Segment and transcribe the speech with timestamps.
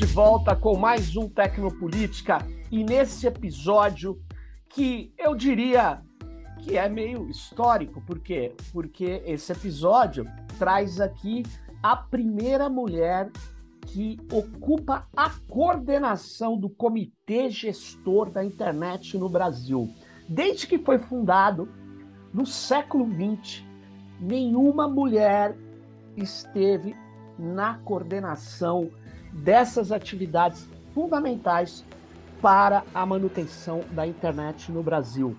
[0.00, 2.38] de volta com mais um Tecnopolítica
[2.70, 4.18] e nesse episódio
[4.66, 6.00] que eu diria
[6.60, 8.54] que é meio histórico, por quê?
[8.72, 10.24] Porque esse episódio
[10.58, 11.42] traz aqui
[11.82, 13.30] a primeira mulher
[13.88, 19.86] que ocupa a coordenação do comitê gestor da internet no Brasil.
[20.26, 21.68] Desde que foi fundado
[22.32, 23.62] no século XX,
[24.18, 25.54] nenhuma mulher
[26.16, 26.96] esteve
[27.38, 28.90] na coordenação
[29.32, 31.84] dessas atividades fundamentais
[32.40, 35.36] para a manutenção da internet no Brasil.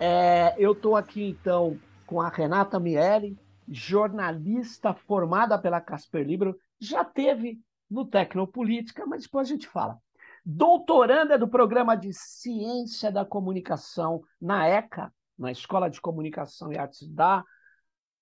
[0.00, 3.38] É, eu estou aqui então com a Renata Miele,
[3.68, 7.60] jornalista formada pela Casper Libro, já teve
[7.90, 9.98] no Tecnopolítica, mas depois a gente fala.
[10.44, 17.08] Doutoranda do programa de Ciência da Comunicação na ECA, na Escola de Comunicação e Artes
[17.08, 17.42] da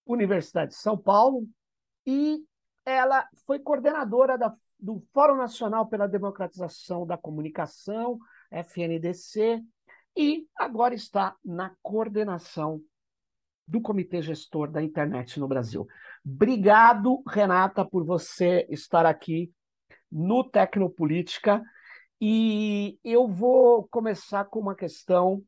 [0.07, 1.49] Universidade de São Paulo,
[2.07, 2.45] e
[2.85, 8.19] ela foi coordenadora da, do Fórum Nacional pela Democratização da Comunicação,
[8.51, 9.63] FNDC,
[10.17, 12.83] e agora está na coordenação
[13.67, 15.87] do Comitê Gestor da Internet no Brasil.
[16.27, 19.53] Obrigado, Renata, por você estar aqui
[20.11, 21.63] no Tecnopolítica.
[22.21, 25.43] E eu vou começar com uma questão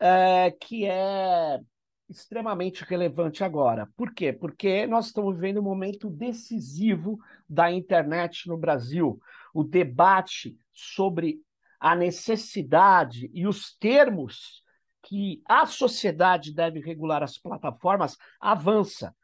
[0.00, 1.60] é, que é
[2.08, 3.86] extremamente relevante agora.
[3.96, 4.32] Por quê?
[4.32, 9.20] Porque nós estamos vivendo um momento decisivo da internet no Brasil.
[9.52, 11.40] O debate sobre
[11.78, 14.62] a necessidade e os termos
[15.02, 19.14] que a sociedade deve regular as plataformas avança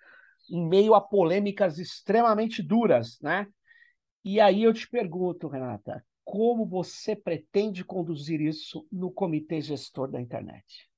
[0.51, 3.47] em meio a polêmicas extremamente duras, né?
[4.25, 10.21] E aí eu te pergunto, Renata, como você pretende conduzir isso no comitê gestor da
[10.21, 10.89] internet?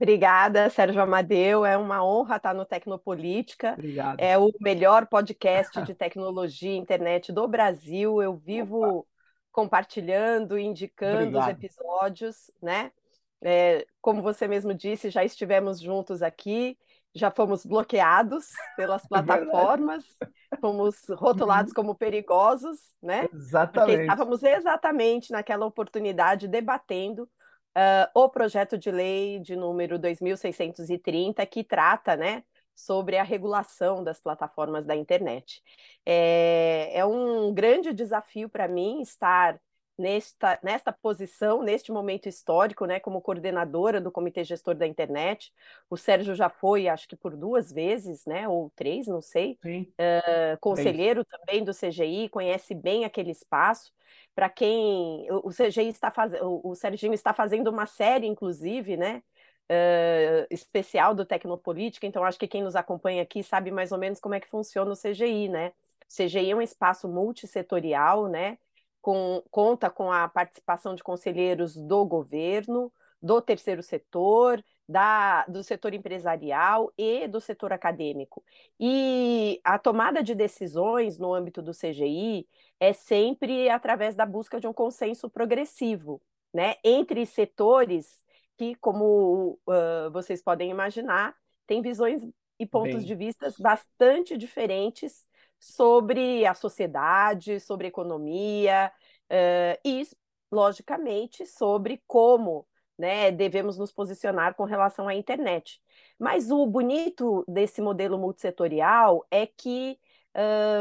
[0.00, 1.64] Obrigada, Sérgio Amadeu.
[1.64, 3.74] É uma honra estar no Tecnopolítica.
[3.74, 4.20] Obrigado.
[4.20, 8.20] É o melhor podcast de tecnologia e internet do Brasil.
[8.20, 9.08] Eu vivo Opa.
[9.52, 11.42] compartilhando, indicando Obrigado.
[11.42, 12.90] os episódios, né?
[13.42, 16.78] É, como você mesmo disse, já estivemos juntos aqui,
[17.14, 20.04] já fomos bloqueados pelas é plataformas,
[20.50, 21.74] é fomos rotulados uhum.
[21.74, 23.28] como perigosos, né?
[23.32, 23.72] Exatamente.
[23.72, 27.28] Porque estávamos exatamente naquela oportunidade debatendo
[27.76, 34.20] uh, o projeto de lei de número 2630, que trata, né, sobre a regulação das
[34.20, 35.62] plataformas da internet.
[36.04, 39.60] É, é um grande desafio para mim estar
[39.96, 45.52] nesta, nesta posição, neste momento histórico, né, como coordenadora do Comitê Gestor da Internet.
[45.88, 50.58] O Sérgio já foi, acho que por duas vezes, né, ou três, não sei, uh,
[50.60, 53.92] conselheiro é também do CGI, conhece bem aquele espaço
[54.34, 59.22] para quem o, CGI está fazendo, o Serginho está fazendo uma série, inclusive, né?
[59.70, 64.20] Uh, especial do Tecnopolítica, então acho que quem nos acompanha aqui sabe mais ou menos
[64.20, 65.72] como é que funciona o CGI, né?
[66.02, 68.58] O CGI é um espaço multissetorial, né?
[69.04, 75.92] Com, conta com a participação de conselheiros do governo, do terceiro setor, da, do setor
[75.92, 78.42] empresarial e do setor acadêmico.
[78.80, 82.48] E a tomada de decisões no âmbito do CGI
[82.80, 86.18] é sempre através da busca de um consenso progressivo,
[86.52, 88.24] né, entre setores
[88.56, 91.34] que, como uh, vocês podem imaginar,
[91.66, 92.22] têm visões
[92.58, 93.04] e pontos Bem...
[93.04, 95.26] de vista bastante diferentes
[95.64, 98.92] sobre a sociedade, sobre a economia
[99.30, 100.06] uh, e,
[100.52, 102.66] logicamente, sobre como
[102.98, 105.80] né, devemos nos posicionar com relação à internet.
[106.18, 109.98] Mas o bonito desse modelo multissetorial é que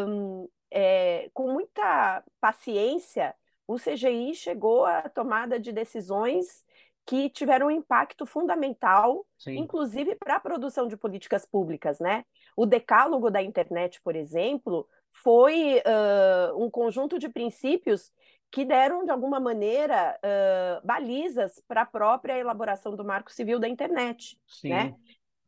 [0.05, 3.33] um, é, com muita paciência,
[3.65, 6.63] o CGI chegou à tomada de decisões
[7.05, 9.57] que tiveram um impacto fundamental, Sim.
[9.57, 12.25] inclusive para a produção de políticas públicas, né?
[12.55, 14.87] O decálogo da internet, por exemplo,
[15.23, 18.11] foi uh, um conjunto de princípios
[18.51, 23.67] que deram, de alguma maneira, uh, balizas para a própria elaboração do Marco Civil da
[23.67, 24.69] internet, Sim.
[24.69, 24.95] né?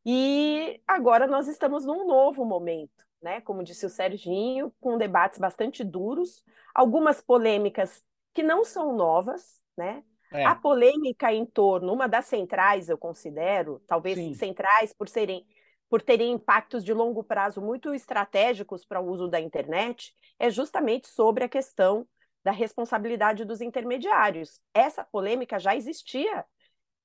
[0.04, 3.42] E agora nós estamos num novo momento né?
[3.42, 6.44] Como disse o Serginho, com debates bastante duros,
[6.76, 8.04] algumas polêmicas
[8.36, 10.04] que não são novas, né?
[10.32, 10.46] É.
[10.46, 14.34] A polêmica em torno, uma das centrais, eu considero, talvez Sim.
[14.36, 15.46] centrais por serem
[15.90, 21.08] por terem impactos de longo prazo muito estratégicos para o uso da internet, é justamente
[21.08, 22.08] sobre a questão
[22.44, 24.60] da responsabilidade dos intermediários.
[24.74, 26.46] Essa polêmica já existia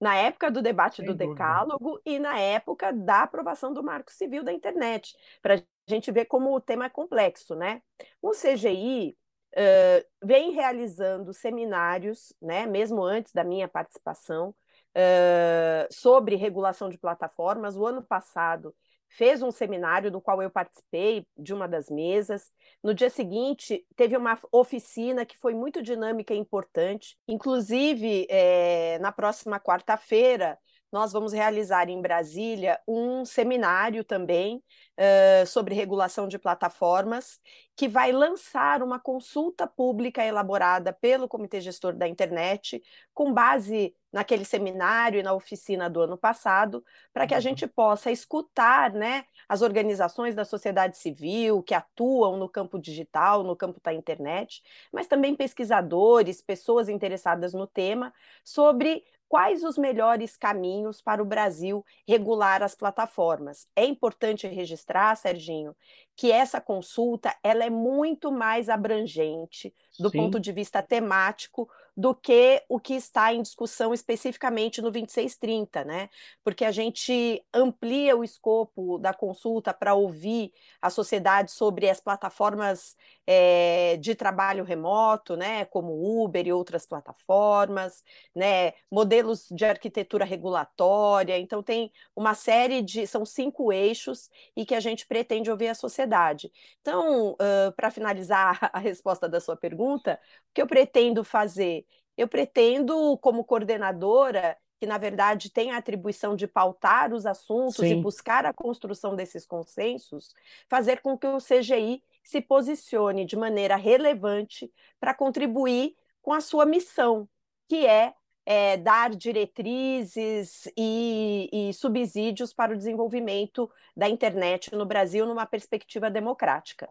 [0.00, 1.32] na época do debate Sem do dúvida.
[1.32, 6.25] Decálogo e na época da aprovação do Marco Civil da Internet, para a gente ver
[6.25, 7.83] como o tema é complexo, né?
[8.23, 9.17] O CGI
[9.55, 14.55] uh, vem realizando seminários, né, mesmo antes da minha participação,
[14.97, 17.77] uh, sobre regulação de plataformas.
[17.77, 18.75] O ano passado
[19.09, 22.51] fez um seminário do qual eu participei de uma das mesas.
[22.83, 27.17] No dia seguinte, teve uma oficina que foi muito dinâmica e importante.
[27.27, 30.57] Inclusive, é, na próxima quarta-feira,
[30.93, 34.63] nós vamos realizar em Brasília um seminário também
[34.99, 37.39] uh, sobre regulação de plataformas,
[37.77, 42.83] que vai lançar uma consulta pública elaborada pelo Comitê Gestor da Internet,
[43.15, 47.43] com base naquele seminário e na oficina do ano passado, para que a uhum.
[47.43, 53.55] gente possa escutar né, as organizações da sociedade civil que atuam no campo digital, no
[53.57, 54.63] campo da internet,
[54.93, 58.13] mas também pesquisadores, pessoas interessadas no tema,
[58.45, 63.69] sobre quais os melhores caminhos para o Brasil regular as plataformas.
[63.77, 65.77] É importante registrar, Serginho,
[66.17, 70.19] que essa consulta ela é muito mais abrangente do Sim.
[70.19, 76.09] ponto de vista temático do que o que está em discussão especificamente no 2630, né?
[76.43, 82.97] Porque a gente amplia o escopo da consulta para ouvir a sociedade sobre as plataformas
[83.27, 85.65] é, de trabalho remoto, né?
[85.67, 88.03] Como Uber e outras plataformas,
[88.35, 88.73] né?
[88.91, 91.39] Modelos de arquitetura regulatória.
[91.39, 95.75] Então tem uma série de, são cinco eixos e que a gente pretende ouvir a
[95.75, 96.51] sociedade.
[96.81, 100.19] Então, uh, para finalizar a resposta da sua pergunta,
[100.51, 101.87] o que eu pretendo fazer
[102.21, 107.99] eu pretendo, como coordenadora, que na verdade tem a atribuição de pautar os assuntos Sim.
[107.99, 110.35] e buscar a construção desses consensos,
[110.69, 114.71] fazer com que o CGI se posicione de maneira relevante
[115.01, 117.27] para contribuir com a sua missão,
[117.67, 118.13] que é,
[118.45, 126.11] é dar diretrizes e, e subsídios para o desenvolvimento da internet no Brasil numa perspectiva
[126.11, 126.87] democrática.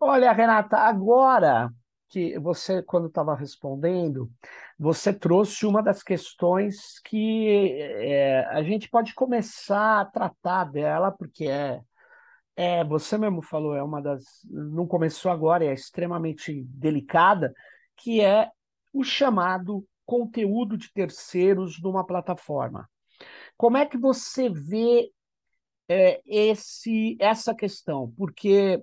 [0.00, 1.72] Olha, Renata, agora
[2.08, 4.30] que você, quando estava respondendo,
[4.78, 11.46] você trouxe uma das questões que é, a gente pode começar a tratar dela, porque
[11.46, 11.80] é,
[12.56, 14.24] é, você mesmo falou, é uma das.
[14.44, 17.52] Não começou agora, é extremamente delicada,
[17.96, 18.50] que é
[18.92, 22.88] o chamado conteúdo de terceiros numa plataforma.
[23.56, 25.10] Como é que você vê
[25.88, 28.12] é, esse, essa questão?
[28.16, 28.82] Porque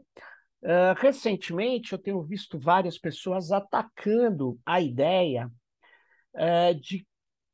[0.64, 5.52] Uh, recentemente, eu tenho visto várias pessoas atacando a ideia
[6.36, 7.06] uh, de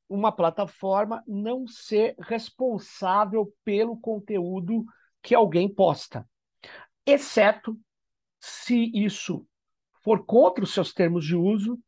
[0.07, 4.85] uma plataforma não ser responsável pelo conteúdo
[5.23, 6.27] que alguém posta,
[7.03, 7.75] exceto
[8.39, 9.43] se isso
[10.03, 11.79] for contra os seus termos de uso,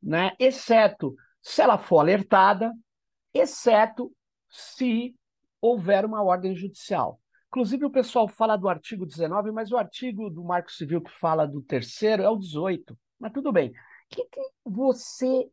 [0.00, 0.32] né?
[0.38, 2.72] exceto se ela for alertada,
[3.34, 4.14] exceto
[4.48, 5.14] se
[5.60, 7.20] houver uma ordem judicial.
[7.48, 11.46] Inclusive, o pessoal fala do artigo 19, mas o artigo do Marco Civil que fala
[11.46, 12.96] do terceiro é o 18.
[13.18, 13.72] Mas tudo bem.
[14.10, 15.50] Que, que você,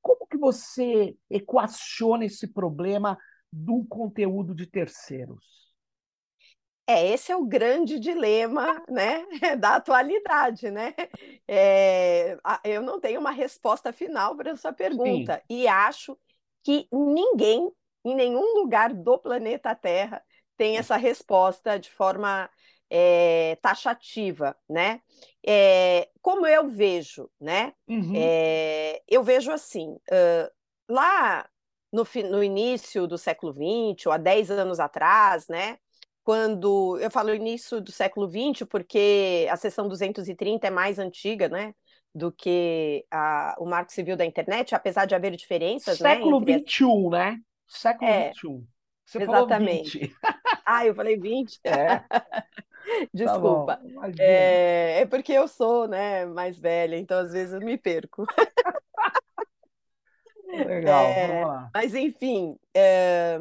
[0.00, 3.18] como que você equaciona esse problema
[3.52, 5.44] do conteúdo de terceiros?
[6.88, 9.26] É, esse é o grande dilema, né,
[9.58, 10.94] da atualidade, né?
[11.46, 15.42] É, eu não tenho uma resposta final para essa pergunta Sim.
[15.50, 16.16] e acho
[16.62, 17.72] que ninguém,
[18.04, 20.22] em nenhum lugar do planeta Terra,
[20.56, 22.48] tem essa resposta de forma
[22.90, 25.00] é, taxativa, né?
[25.46, 27.72] É, como eu vejo, né?
[27.88, 28.12] Uhum.
[28.14, 30.50] É, eu vejo assim, uh,
[30.88, 31.48] lá
[31.92, 35.78] no, no, início do século XX, ou há 10 anos atrás, né?
[36.22, 41.72] Quando eu falo início do século XX, porque a seção 230 é mais antiga, né?
[42.12, 45.98] Do que a, o Marco Civil da Internet, apesar de haver diferenças.
[45.98, 47.40] Século né, XXI, né?
[47.68, 48.75] Século XXI.
[49.06, 50.14] Você Exatamente.
[50.64, 51.60] Ah, eu falei 20?
[51.64, 52.04] É.
[53.12, 53.76] Desculpa.
[53.76, 58.24] Tá é, é, porque eu sou né, mais velha, então às vezes eu me perco.
[60.46, 61.70] Legal, é, vamos lá.
[61.74, 63.38] Mas enfim, é...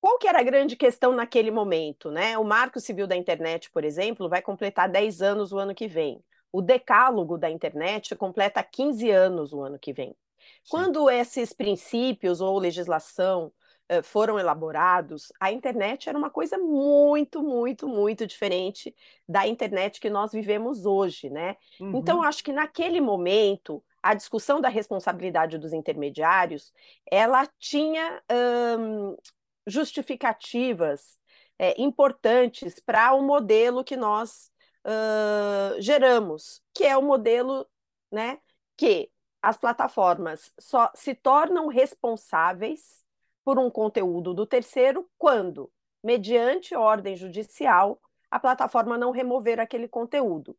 [0.00, 2.10] qual que era a grande questão naquele momento?
[2.10, 2.36] Né?
[2.36, 6.22] O Marco Civil da Internet, por exemplo, vai completar 10 anos o ano que vem.
[6.52, 10.10] O Decálogo da Internet completa 15 anos o ano que vem.
[10.10, 10.70] Sim.
[10.70, 13.50] Quando esses princípios ou legislação
[14.02, 18.94] foram elaborados, a internet era uma coisa muito, muito, muito diferente
[19.28, 21.56] da internet que nós vivemos hoje, né?
[21.76, 21.98] Então, uhum.
[21.98, 26.72] Então, acho que naquele momento, a discussão da responsabilidade dos intermediários,
[27.10, 28.22] ela tinha
[28.78, 29.16] hum,
[29.66, 31.18] justificativas
[31.58, 34.50] é, importantes para o modelo que nós
[34.86, 37.66] uh, geramos, que é o modelo,
[38.10, 38.38] né,
[38.76, 39.10] que
[39.42, 43.04] as plataformas só se tornam responsáveis
[43.48, 45.72] por um conteúdo do terceiro quando,
[46.04, 47.98] mediante ordem judicial,
[48.30, 50.54] a plataforma não remover aquele conteúdo.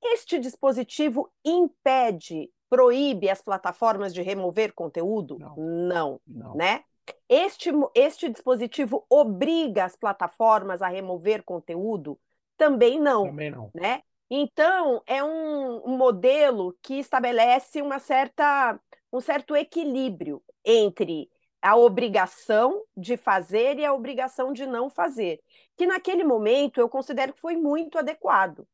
[0.00, 5.40] Este dispositivo impede, proíbe as plataformas de remover conteúdo?
[5.40, 6.54] Não, não, não.
[6.54, 6.84] né?
[7.28, 12.16] Este, este dispositivo obriga as plataformas a remover conteúdo?
[12.56, 13.24] Também não.
[13.24, 13.72] Também não.
[13.74, 14.02] Né?
[14.30, 18.78] Então, é um, um modelo que estabelece uma certa,
[19.12, 21.28] um certo equilíbrio entre
[21.62, 25.40] a obrigação de fazer e a obrigação de não fazer,
[25.76, 28.66] que naquele momento eu considero que foi muito adequado.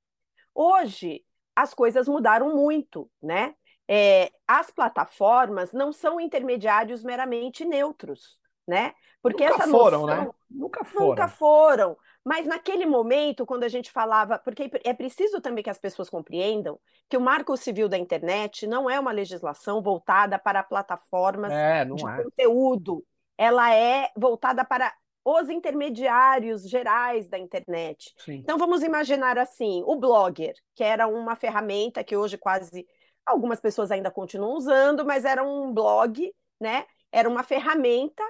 [0.55, 1.25] Hoje,
[1.55, 3.55] as coisas mudaram muito, né?
[3.89, 8.95] É, as plataformas não são intermediários meramente neutros, né?
[9.23, 10.31] Porque nunca essa foram, noção, né?
[10.51, 11.09] Nunca foram.
[11.09, 11.97] Nunca foram.
[12.27, 16.77] Mas naquele momento, quando a gente falava, porque é preciso também que as pessoas compreendam
[17.09, 22.05] que o Marco Civil da Internet não é uma legislação voltada para plataformas é, de
[22.05, 22.25] é.
[22.25, 23.05] conteúdo.
[23.39, 24.93] Ela é voltada para
[25.25, 28.13] os intermediários gerais da internet.
[28.19, 28.35] Sim.
[28.35, 32.85] Então vamos imaginar assim, o Blogger, que era uma ferramenta que hoje quase
[33.25, 36.87] algumas pessoas ainda continuam usando, mas era um blog, né?
[37.13, 38.25] Era uma ferramenta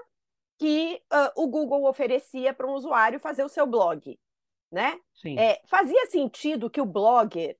[0.58, 4.18] que uh, o Google oferecia para um usuário fazer o seu blog,
[4.70, 4.98] né?
[5.38, 7.56] É, fazia sentido que o blogger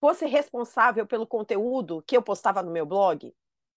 [0.00, 3.34] fosse responsável pelo conteúdo que eu postava no meu blog?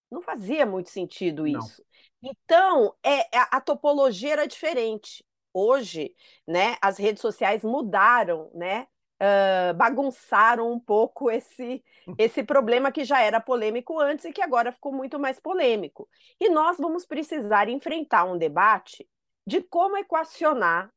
[0.09, 1.83] Não fazia muito sentido isso.
[2.21, 2.31] Não.
[2.31, 5.25] Então, é, é, a topologia era diferente.
[5.53, 6.15] Hoje,
[6.47, 8.87] né, as redes sociais mudaram, né?
[9.23, 11.81] Uh, bagunçaram um pouco esse,
[12.17, 16.09] esse problema que já era polêmico antes e que agora ficou muito mais polêmico.
[16.41, 19.07] E nós vamos precisar enfrentar um debate
[19.47, 20.91] de como equacionar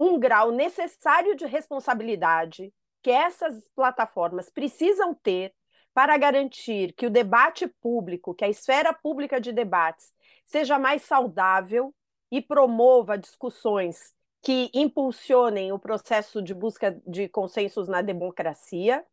[0.00, 2.72] um grau necessário de responsabilidade
[3.02, 5.54] que essas plataformas precisam ter
[5.94, 10.12] para garantir que o debate público, que a esfera pública de debates
[10.44, 11.94] seja mais saudável
[12.30, 19.04] e promova discussões que impulsionem o processo de busca de consensos na democracia,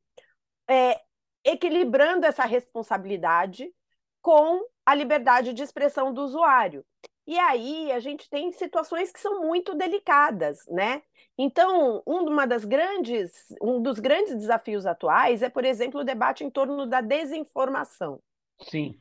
[0.70, 1.00] é,
[1.44, 3.74] equilibrando essa responsabilidade
[4.22, 6.86] com a liberdade de expressão do usuário.
[7.26, 11.04] E aí a gente tem situações que são muito delicadas, né?
[11.38, 13.32] Então, uma das grandes,
[13.62, 18.22] um dos grandes desafios atuais é, por exemplo, o debate em torno da desinformação.
[18.62, 19.00] Sim.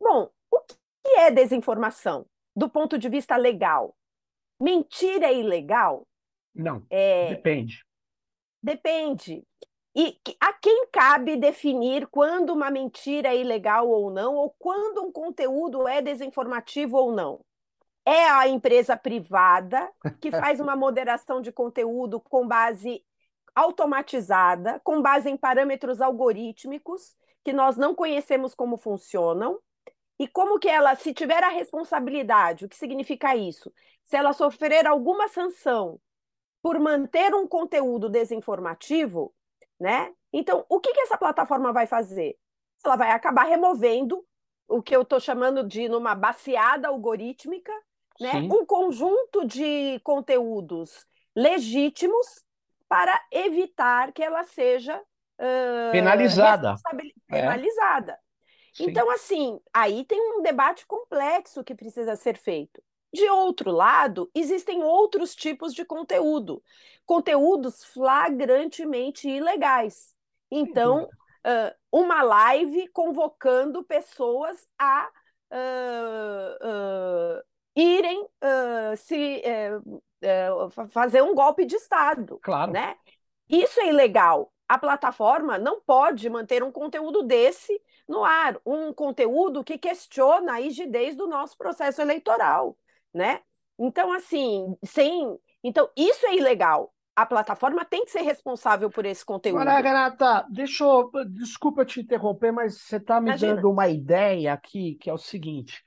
[0.00, 0.76] Bom, o que
[1.18, 3.96] é desinformação do ponto de vista legal?
[4.60, 6.06] Mentira é ilegal?
[6.54, 6.84] Não.
[6.90, 7.30] É...
[7.30, 7.84] Depende.
[8.62, 9.42] Depende.
[9.94, 15.10] E a quem cabe definir quando uma mentira é ilegal ou não, ou quando um
[15.10, 17.40] conteúdo é desinformativo ou não?
[18.04, 19.90] É a empresa privada
[20.20, 23.04] que faz uma moderação de conteúdo com base
[23.54, 29.58] automatizada, com base em parâmetros algorítmicos que nós não conhecemos como funcionam.
[30.20, 33.72] E como que ela, se tiver a responsabilidade, o que significa isso?
[34.04, 35.98] Se ela sofrer alguma sanção
[36.62, 39.34] por manter um conteúdo desinformativo,
[39.80, 40.12] né?
[40.30, 42.36] Então, o que, que essa plataforma vai fazer?
[42.84, 44.22] Ela vai acabar removendo
[44.68, 47.72] o que eu estou chamando de numa baseada algorítmica,
[48.20, 48.34] né?
[48.34, 52.44] um conjunto de conteúdos legítimos
[52.86, 56.74] para evitar que ela seja uh, penalizada.
[57.30, 57.40] É.
[57.40, 58.18] Penalizada.
[58.84, 62.82] Então, assim, aí tem um debate complexo que precisa ser feito.
[63.12, 66.62] De outro lado, existem outros tipos de conteúdo,
[67.04, 70.14] conteúdos flagrantemente ilegais.
[70.50, 71.08] Então,
[71.46, 75.08] uh, uma live convocando pessoas a
[75.52, 77.42] uh, uh,
[77.74, 78.28] irem
[78.96, 79.42] se
[80.90, 82.38] fazer um golpe de Estado.
[82.42, 82.72] Claro.
[82.72, 82.96] Né?
[83.48, 84.52] Isso é ilegal.
[84.70, 90.60] A plataforma não pode manter um conteúdo desse no ar, um conteúdo que questiona a
[90.60, 92.76] rigidez do nosso processo eleitoral
[93.12, 93.40] né?
[93.78, 95.38] Então, assim, sem.
[95.62, 96.92] Então, isso é ilegal.
[97.14, 99.60] A plataforma tem que ser responsável por esse conteúdo.
[99.60, 101.10] Olha, Renata, deixa eu.
[101.28, 103.56] Desculpa te interromper, mas você está me Imagina.
[103.56, 105.84] dando uma ideia aqui, que é o seguinte.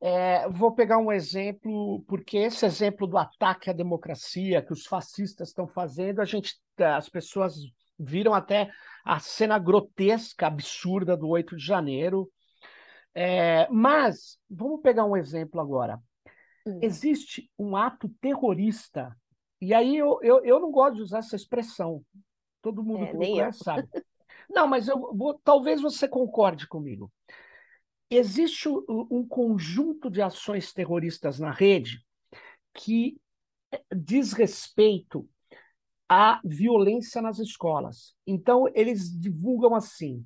[0.00, 5.48] É, vou pegar um exemplo, porque esse exemplo do ataque à democracia que os fascistas
[5.48, 7.54] estão fazendo, a gente, as pessoas
[7.98, 8.70] viram até
[9.04, 12.30] a cena grotesca, absurda do 8 de janeiro.
[13.14, 16.00] É, mas vamos pegar um exemplo agora.
[16.66, 16.80] Hum.
[16.82, 19.14] Existe um ato terrorista,
[19.60, 22.04] e aí eu, eu, eu não gosto de usar essa expressão.
[22.60, 23.64] Todo mundo é, que conhece eu.
[23.64, 23.88] sabe.
[24.48, 27.10] Não, mas eu vou, talvez você concorde comigo.
[28.10, 32.04] Existe um conjunto de ações terroristas na rede
[32.74, 33.18] que
[33.72, 35.28] eh, diz respeito
[36.08, 38.14] à violência nas escolas.
[38.26, 40.24] Então, eles divulgam assim: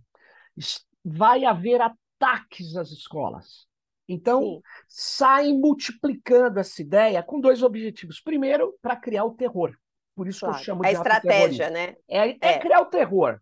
[1.04, 3.66] vai haver ataques às escolas.
[4.08, 4.62] Então, Sim.
[4.88, 8.20] saem multiplicando essa ideia com dois objetivos.
[8.20, 9.76] Primeiro, para criar o terror.
[10.14, 10.54] Por isso claro.
[10.54, 11.94] que eu chamo de A estratégia, né?
[12.08, 13.38] É, é, é, criar o terror.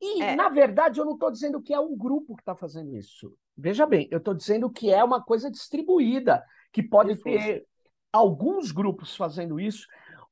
[0.00, 0.36] E, é.
[0.36, 3.34] na verdade, eu não estou dizendo que é um grupo que está fazendo isso.
[3.56, 6.42] Veja bem, eu estou dizendo que é uma coisa distribuída,
[6.72, 7.36] que pode Difuso.
[7.36, 7.66] ter
[8.12, 9.86] alguns grupos fazendo isso,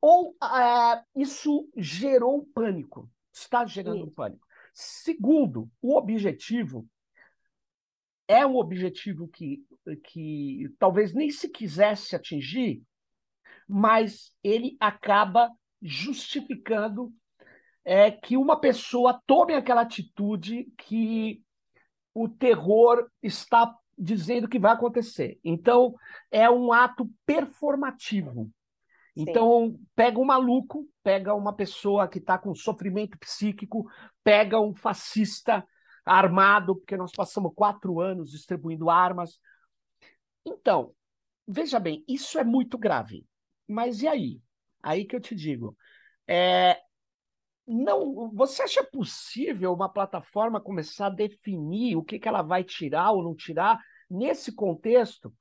[0.06, 4.46] ou é, isso gerou pânico, está gerando pânico.
[4.74, 6.86] Segundo, o objetivo
[8.28, 9.64] é um objetivo que,
[10.04, 12.82] que talvez nem se quisesse atingir,
[13.66, 17.10] mas ele acaba justificando
[17.82, 21.42] é, que uma pessoa tome aquela atitude que
[22.12, 25.40] o terror está dizendo que vai acontecer.
[25.42, 25.94] Então,
[26.30, 28.52] é um ato performativo.
[29.16, 33.88] Então, pega um maluco, pega uma pessoa que está com sofrimento psíquico,
[34.24, 35.64] pega um fascista
[36.04, 39.38] armado, porque nós passamos quatro anos distribuindo armas.
[40.44, 40.92] Então,
[41.46, 43.24] veja bem, isso é muito grave.
[43.68, 44.40] Mas e aí?
[44.82, 45.76] Aí que eu te digo.
[46.26, 46.80] É,
[47.66, 53.12] não, você acha possível uma plataforma começar a definir o que, que ela vai tirar
[53.12, 53.80] ou não tirar
[54.10, 55.32] nesse contexto?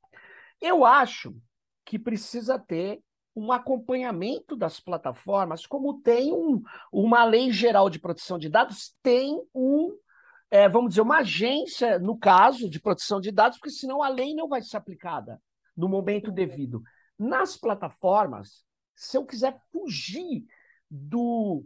[0.61, 1.35] Eu acho
[1.83, 3.01] que precisa ter
[3.35, 6.61] um acompanhamento das plataformas, como tem um,
[6.91, 9.97] uma lei geral de proteção de dados, tem um,
[10.51, 14.35] é, vamos dizer, uma agência, no caso, de proteção de dados, porque senão a lei
[14.35, 15.41] não vai ser aplicada
[15.75, 16.81] no momento devido.
[17.17, 18.63] Nas plataformas,
[18.95, 20.45] se eu quiser fugir
[20.89, 21.65] do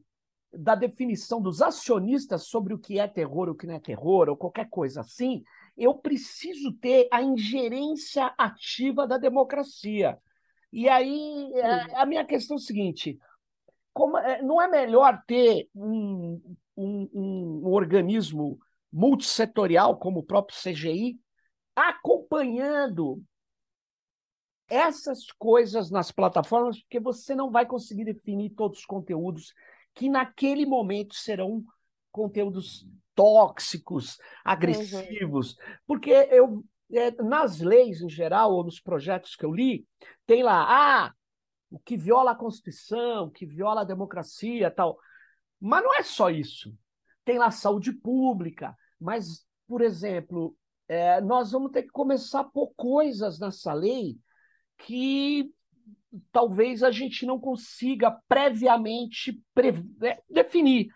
[0.52, 4.38] da definição dos acionistas sobre o que é terror, o que não é terror, ou
[4.38, 5.44] qualquer coisa assim,
[5.78, 10.18] eu preciso ter a ingerência ativa da democracia.
[10.72, 13.18] E aí, é, a minha questão é o seguinte:
[13.94, 16.42] como, é, não é melhor ter um,
[16.76, 18.60] um, um organismo
[18.92, 21.20] multissetorial, como o próprio CGI,
[21.76, 23.22] acompanhando
[24.70, 29.54] essas coisas nas plataformas, porque você não vai conseguir definir todos os conteúdos
[29.94, 31.64] que naquele momento serão
[32.12, 35.76] conteúdos tóxicos, agressivos, uhum.
[35.88, 36.64] porque eu
[37.24, 39.86] nas leis em geral ou nos projetos que eu li
[40.26, 41.14] tem lá ah
[41.70, 44.98] o que viola a constituição, o que viola a democracia, tal.
[45.60, 46.74] Mas não é só isso.
[47.26, 50.56] Tem lá saúde pública, mas por exemplo
[50.88, 54.18] é, nós vamos ter que começar a pôr coisas nessa lei
[54.78, 55.52] que
[56.32, 60.88] talvez a gente não consiga previamente pre é, definir.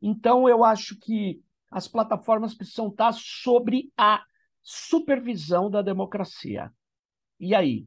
[0.00, 4.22] Então, eu acho que as plataformas precisam estar sobre a
[4.70, 6.70] supervisão da democracia.
[7.40, 7.86] E aí?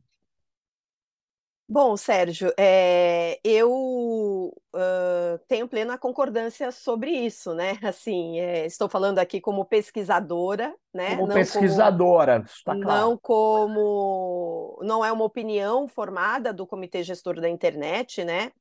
[1.69, 7.77] Bom, Sérgio, é, eu uh, tenho plena concordância sobre isso, né?
[7.87, 11.11] Assim, é, estou falando aqui como pesquisadora, né?
[11.11, 13.01] Como não pesquisadora, como, está claro.
[13.01, 18.51] Não como, não é uma opinião formada do Comitê Gestor da Internet, né?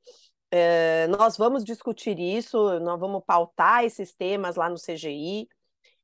[0.51, 5.49] É, nós vamos discutir isso, nós vamos pautar esses temas lá no CGI,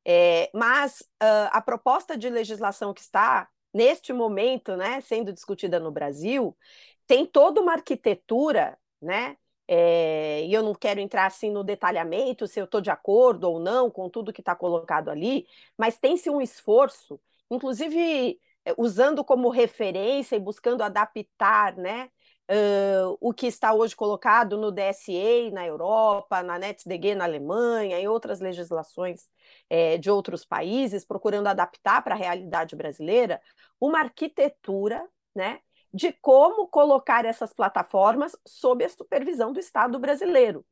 [0.09, 5.91] é, mas uh, a proposta de legislação que está neste momento, né, sendo discutida no
[5.91, 6.57] Brasil,
[7.05, 9.37] tem toda uma arquitetura, né?
[9.67, 13.59] É, e eu não quero entrar assim no detalhamento se eu estou de acordo ou
[13.59, 15.45] não com tudo que está colocado ali,
[15.77, 17.19] mas tem-se um esforço,
[17.51, 22.09] inclusive é, usando como referência e buscando adaptar, né?
[22.49, 28.07] Uh, o que está hoje colocado no DSA na Europa, na NetzDG na Alemanha, em
[28.07, 29.27] outras legislações
[29.69, 33.41] é, de outros países, procurando adaptar para a realidade brasileira,
[33.81, 35.05] uma arquitetura
[35.35, 35.59] né,
[35.93, 40.65] de como colocar essas plataformas sob a supervisão do Estado brasileiro.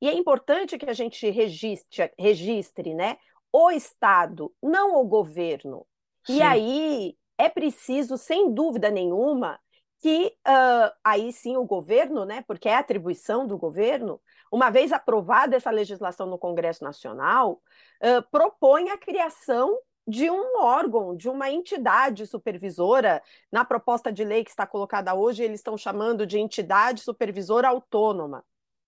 [0.00, 3.16] E é importante que a gente registre, registre né,
[3.52, 5.86] o Estado, não o governo.
[6.24, 6.36] Sim.
[6.36, 9.58] E aí é preciso, sem dúvida nenhuma,
[9.98, 14.20] que uh, aí sim o governo, né, porque é atribuição do governo,
[14.52, 17.62] uma vez aprovada essa legislação no Congresso Nacional,
[18.02, 23.20] uh, propõe a criação de um órgão, de uma entidade supervisora.
[23.50, 28.44] Na proposta de lei que está colocada hoje, eles estão chamando de entidade supervisora autônoma,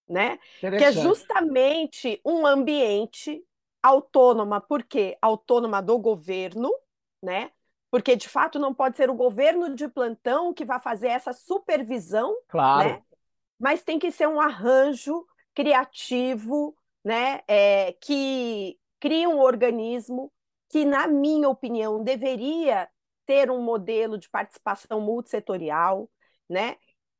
[0.09, 0.39] né?
[0.79, 3.45] Que é justamente um ambiente
[3.83, 6.71] autônoma, porque autônoma do governo,
[7.21, 7.51] né?
[7.91, 12.37] Porque de fato não pode ser o governo de plantão que vai fazer essa supervisão,
[12.49, 12.89] claro.
[12.89, 13.03] né?
[13.59, 17.41] Mas tem que ser um arranjo criativo, né?
[17.49, 20.31] É, que cria um organismo
[20.69, 22.89] que, na minha opinião, deveria
[23.27, 26.09] ter um modelo de participação multissetorial,
[26.49, 26.77] né?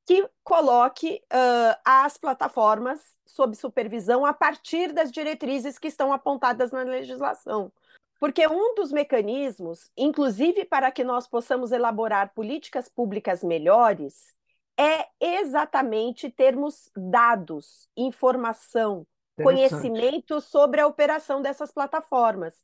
[0.07, 6.83] Que coloque uh, as plataformas sob supervisão a partir das diretrizes que estão apontadas na
[6.83, 7.71] legislação.
[8.19, 14.35] Porque um dos mecanismos, inclusive para que nós possamos elaborar políticas públicas melhores,
[14.77, 19.07] é exatamente termos dados, informação,
[19.43, 22.55] conhecimento sobre a operação dessas plataformas.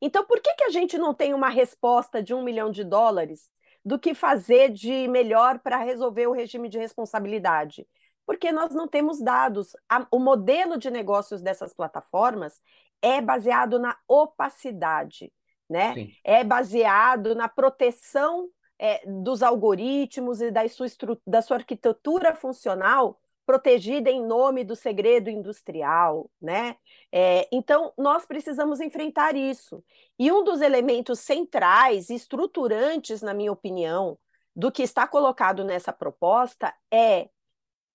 [0.00, 3.50] Então, por que, que a gente não tem uma resposta de um milhão de dólares
[3.84, 7.86] do que fazer de melhor para resolver o regime de responsabilidade?
[8.26, 9.76] Porque nós não temos dados.
[10.10, 12.60] O modelo de negócios dessas plataformas
[13.04, 15.30] é baseado na opacidade,
[15.68, 15.92] né?
[15.92, 16.12] Sim.
[16.24, 20.86] É baseado na proteção é, dos algoritmos e da sua,
[21.26, 26.76] da sua arquitetura funcional protegida em nome do segredo industrial, né?
[27.12, 29.84] É, então, nós precisamos enfrentar isso.
[30.18, 34.18] E um dos elementos centrais, estruturantes, na minha opinião,
[34.56, 37.28] do que está colocado nessa proposta é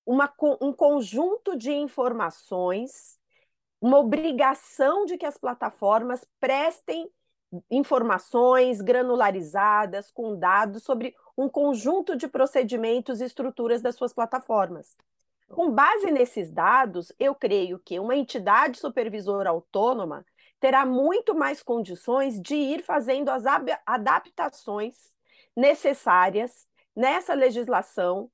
[0.06, 3.19] uma, um conjunto de informações,
[3.82, 7.10] uma obrigação de que as plataformas prestem
[7.70, 14.96] informações granularizadas, com dados sobre um conjunto de procedimentos e estruturas das suas plataformas.
[15.50, 20.26] Com base nesses dados, eu creio que uma entidade supervisora autônoma
[20.60, 23.44] terá muito mais condições de ir fazendo as
[23.86, 24.98] adaptações
[25.56, 28.30] necessárias nessa legislação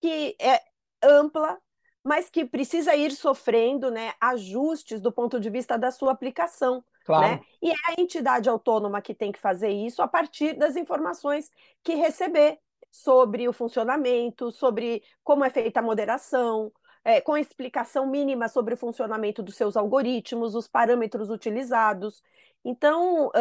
[0.00, 0.62] que é
[1.02, 1.58] ampla,
[2.06, 6.84] mas que precisa ir sofrendo né, ajustes do ponto de vista da sua aplicação.
[7.04, 7.26] Claro.
[7.26, 7.40] Né?
[7.60, 11.50] E é a entidade autônoma que tem que fazer isso a partir das informações
[11.82, 12.60] que receber
[12.92, 16.70] sobre o funcionamento, sobre como é feita a moderação,
[17.02, 22.22] é, com explicação mínima sobre o funcionamento dos seus algoritmos, os parâmetros utilizados.
[22.64, 23.32] Então,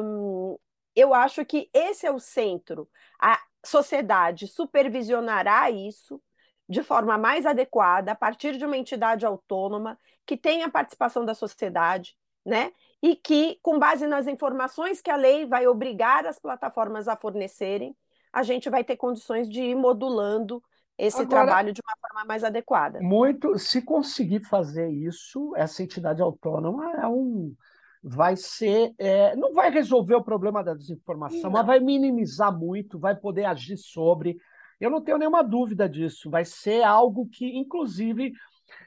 [0.00, 0.56] hum,
[0.94, 2.88] eu acho que esse é o centro.
[3.20, 6.22] A sociedade supervisionará isso
[6.68, 12.16] de forma mais adequada, a partir de uma entidade autônoma que tenha participação da sociedade,
[12.44, 12.72] né?
[13.02, 17.96] E que, com base nas informações que a lei vai obrigar as plataformas a fornecerem,
[18.32, 20.62] a gente vai ter condições de ir modulando
[20.96, 23.00] esse Agora, trabalho de uma forma mais adequada.
[23.00, 27.54] Muito, se conseguir fazer isso, essa entidade autônoma é um
[28.02, 31.50] vai ser, é, não vai resolver o problema da desinformação, não.
[31.50, 34.38] mas vai minimizar muito, vai poder agir sobre.
[34.82, 36.28] Eu não tenho nenhuma dúvida disso.
[36.28, 38.32] Vai ser algo que, inclusive,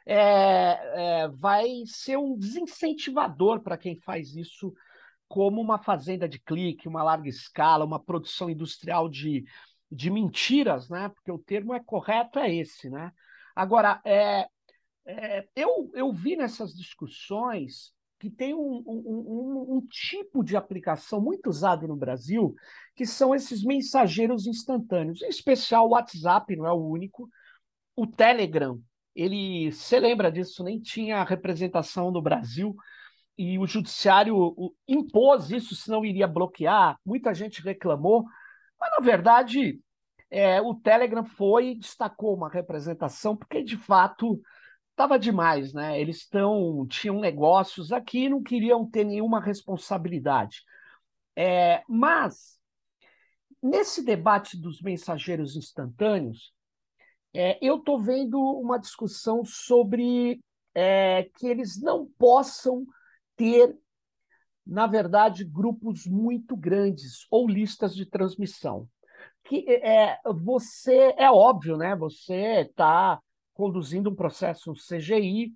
[0.05, 4.73] é, é, vai ser um desincentivador para quem faz isso
[5.25, 9.45] como uma fazenda de clique, uma larga escala, uma produção industrial de,
[9.89, 11.07] de mentiras, né?
[11.07, 13.13] Porque o termo é correto, é esse, né?
[13.55, 14.49] Agora, é,
[15.05, 21.21] é, eu, eu vi nessas discussões que tem um, um, um, um, tipo de aplicação
[21.21, 22.55] muito usado no Brasil,
[22.95, 27.29] que são esses mensageiros instantâneos, em especial o WhatsApp, não é o único,
[27.95, 28.79] o Telegram.
[29.13, 32.75] Ele, você lembra disso, nem tinha representação no Brasil,
[33.37, 34.55] e o judiciário
[34.87, 36.97] impôs isso, senão iria bloquear.
[37.05, 38.23] Muita gente reclamou,
[38.79, 39.79] mas na verdade
[40.31, 44.41] é, o Telegram foi destacou uma representação, porque de fato
[44.95, 45.99] estava demais, né?
[45.99, 50.63] Eles estão tinham negócios aqui e não queriam ter nenhuma responsabilidade.
[51.35, 52.57] É, mas
[53.61, 56.53] nesse debate dos mensageiros instantâneos,
[57.33, 60.39] é, eu estou vendo uma discussão sobre
[60.73, 62.85] é, que eles não possam
[63.35, 63.77] ter,
[64.65, 68.87] na verdade, grupos muito grandes ou listas de transmissão.
[69.43, 71.95] Que é, você é óbvio, né?
[71.97, 73.19] Você está
[73.55, 75.51] conduzindo um processo CGI,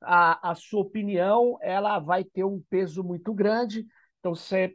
[0.00, 3.84] a, a sua opinião ela vai ter um peso muito grande.
[4.18, 4.74] Então você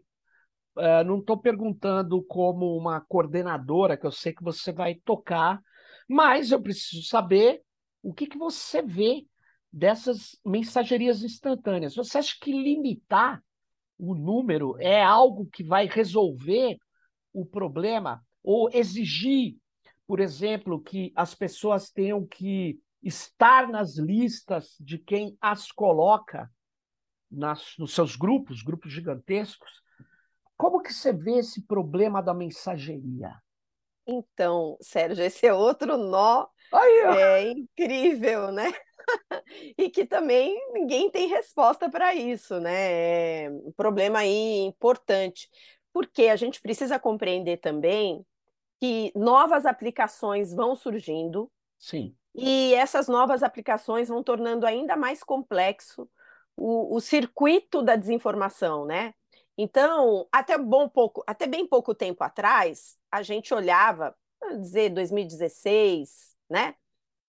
[0.77, 5.59] é, não estou perguntando como uma coordenadora, que eu sei que você vai tocar,
[6.07, 7.61] mas eu preciso saber
[8.03, 9.25] o que, que você vê
[9.71, 11.95] dessas mensagerias instantâneas.
[11.95, 13.41] Você acha que limitar
[13.97, 16.77] o número é algo que vai resolver
[17.33, 18.21] o problema?
[18.43, 19.55] Ou exigir,
[20.07, 26.49] por exemplo, que as pessoas tenham que estar nas listas de quem as coloca
[27.29, 29.83] nas, nos seus grupos, grupos gigantescos?
[30.57, 33.33] Como que você vê esse problema da mensageria?
[34.07, 38.71] Então, Sérgio, esse é outro nó Aí, é incrível, né?
[39.77, 43.45] e que também ninguém tem resposta para isso, né?
[43.45, 45.49] É um problema aí importante,
[45.93, 48.25] porque a gente precisa compreender também
[48.79, 51.51] que novas aplicações vão surgindo.
[51.79, 52.15] Sim.
[52.33, 56.09] E essas novas aplicações vão tornando ainda mais complexo
[56.55, 59.13] o, o circuito da desinformação, né?
[59.57, 66.35] Então, até bom pouco, até bem pouco tempo atrás, a gente olhava, vamos dizer, 2016,
[66.49, 66.75] né?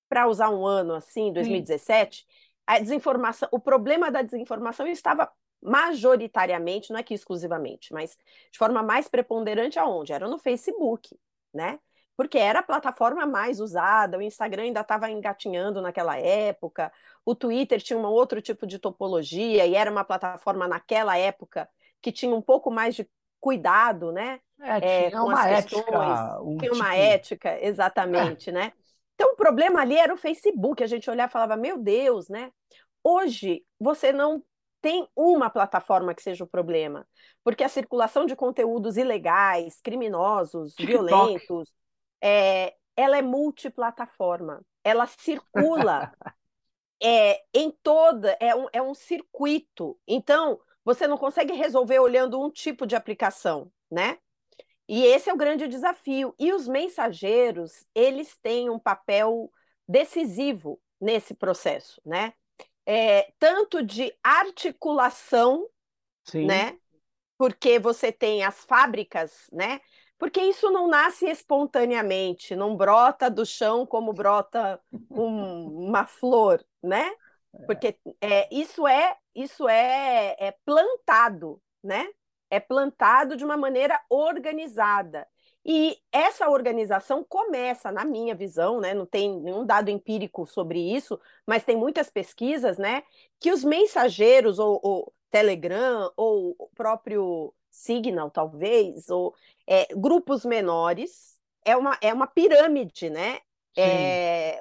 [0.09, 2.25] para usar um ano assim, 2017, Sim.
[2.67, 5.31] a desinformação, o problema da desinformação estava
[5.63, 8.17] majoritariamente, não é que exclusivamente, mas
[8.51, 10.13] de forma mais preponderante aonde?
[10.13, 11.17] Era no Facebook,
[11.53, 11.79] né?
[12.17, 16.91] porque era a plataforma mais usada, o Instagram ainda estava engatinhando naquela época,
[17.25, 21.69] o Twitter tinha um outro tipo de topologia e era uma plataforma naquela época
[22.01, 24.41] que tinha um pouco mais de cuidado, né?
[24.59, 26.41] É, tinha é, uma ética.
[26.41, 26.75] Um tinha tipo...
[26.75, 28.53] uma ética, exatamente, é.
[28.53, 28.73] né?
[29.15, 32.51] Então o problema ali era o Facebook, a gente olhava e falava, meu Deus, né?
[33.05, 34.43] Hoje você não
[34.81, 37.07] tem uma plataforma que seja o problema,
[37.43, 41.07] porque a circulação de conteúdos ilegais, criminosos, TikTok.
[41.07, 41.75] violentos,
[42.23, 46.13] é, ela é multiplataforma, ela circula
[47.03, 49.99] é, em toda, é um, é um circuito.
[50.07, 54.19] Então, você não consegue resolver olhando um tipo de aplicação, né?
[54.89, 56.35] E esse é o grande desafio.
[56.39, 59.51] E os mensageiros, eles têm um papel
[59.89, 62.33] decisivo nesse processo, né?
[62.87, 65.69] É, tanto de articulação,
[66.25, 66.47] Sim.
[66.47, 66.79] né?
[67.37, 69.81] Porque você tem as fábricas, né?
[70.19, 77.13] Porque isso não nasce espontaneamente, não brota do chão como brota um, uma flor, né?
[77.67, 82.09] Porque é, isso é isso é, é plantado, né?
[82.49, 85.27] É plantado de uma maneira organizada.
[85.69, 88.95] E essa organização começa, na minha visão, né?
[88.95, 93.03] Não tem nenhum dado empírico sobre isso, mas tem muitas pesquisas, né?
[93.41, 99.35] Que os mensageiros, ou, ou Telegram, ou o próprio Signal, talvez, ou
[99.67, 103.41] é, grupos menores, é uma, é uma pirâmide, né?
[103.77, 104.61] É,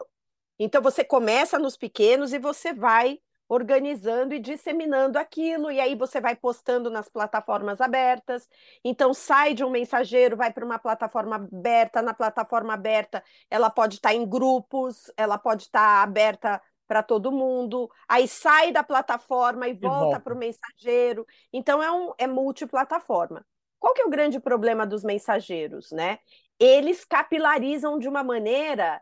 [0.58, 6.20] então você começa nos pequenos e você vai organizando e disseminando aquilo, e aí você
[6.20, 8.48] vai postando nas plataformas abertas.
[8.84, 13.96] Então sai de um mensageiro, vai para uma plataforma aberta, na plataforma aberta ela pode
[13.96, 18.84] estar tá em grupos, ela pode estar tá aberta para todo mundo, aí sai da
[18.84, 21.26] plataforma e, e volta para o mensageiro.
[21.52, 23.46] Então é, um, é multiplataforma.
[23.80, 26.20] Qual que é o grande problema dos mensageiros, né?
[26.60, 29.02] Eles capilarizam de uma maneira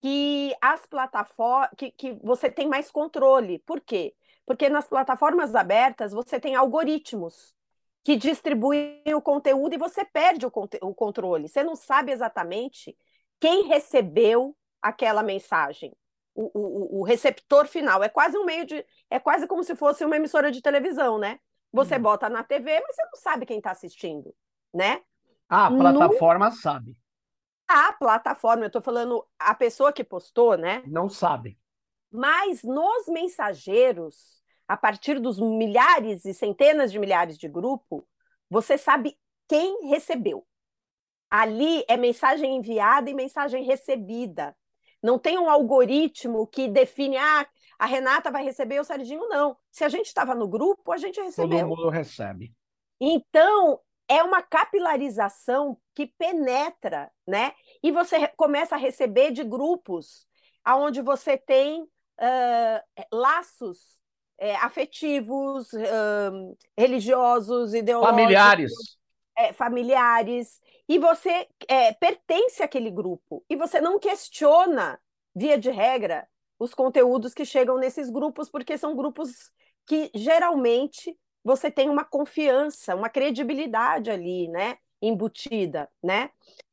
[0.00, 3.58] que as plataformas que, que você tem mais controle.
[3.60, 4.14] Por quê?
[4.46, 7.54] Porque nas plataformas abertas você tem algoritmos
[8.02, 11.48] que distribuem o conteúdo e você perde o, o controle.
[11.48, 12.96] Você não sabe exatamente
[13.38, 15.94] quem recebeu aquela mensagem
[16.34, 18.02] o, o, o, receptor final.
[18.02, 18.84] É quase um meio de.
[19.10, 21.38] É quase como se fosse uma emissora de televisão, né?
[21.72, 22.02] Você hum.
[22.02, 24.34] bota na TV, mas você não sabe quem está assistindo,
[24.72, 25.02] né?
[25.48, 26.52] Ah, a plataforma no...
[26.56, 26.96] sabe.
[27.72, 30.82] A plataforma, eu estou falando a pessoa que postou, né?
[30.88, 31.56] Não sabe.
[32.10, 38.04] Mas nos mensageiros, a partir dos milhares e centenas de milhares de grupo,
[38.50, 39.16] você sabe
[39.48, 40.44] quem recebeu.
[41.30, 44.56] Ali é mensagem enviada e mensagem recebida.
[45.00, 47.46] Não tem um algoritmo que define, ah,
[47.78, 49.56] a Renata vai receber o Serginho, não.
[49.70, 51.60] Se a gente estava no grupo, a gente recebeu.
[51.60, 52.52] Todo mundo recebe.
[53.00, 57.52] Então, é uma capilarização que penetra, né?
[57.80, 60.26] E você começa a receber de grupos
[60.64, 63.78] aonde você tem uh, laços
[64.36, 68.20] é, afetivos, uh, religiosos, ideológicos.
[68.20, 68.72] Familiares.
[69.38, 75.00] É, familiares e você é, pertence àquele grupo e você não questiona,
[75.34, 76.26] via de regra,
[76.58, 79.52] os conteúdos que chegam nesses grupos, porque são grupos
[79.86, 86.30] que geralmente você tem uma confiança, uma credibilidade ali, né, embutida, né?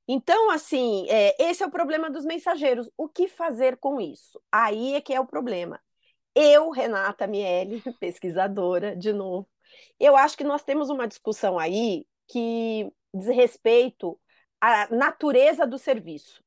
[0.08, 2.89] Então, assim, é, esse é o problema dos mensageiros.
[2.97, 4.41] O que fazer com isso?
[4.51, 5.82] Aí é que é o problema.
[6.34, 9.47] Eu, Renata Miele, pesquisadora, de novo,
[9.99, 14.19] eu acho que nós temos uma discussão aí que diz respeito
[14.62, 16.43] à natureza do serviço.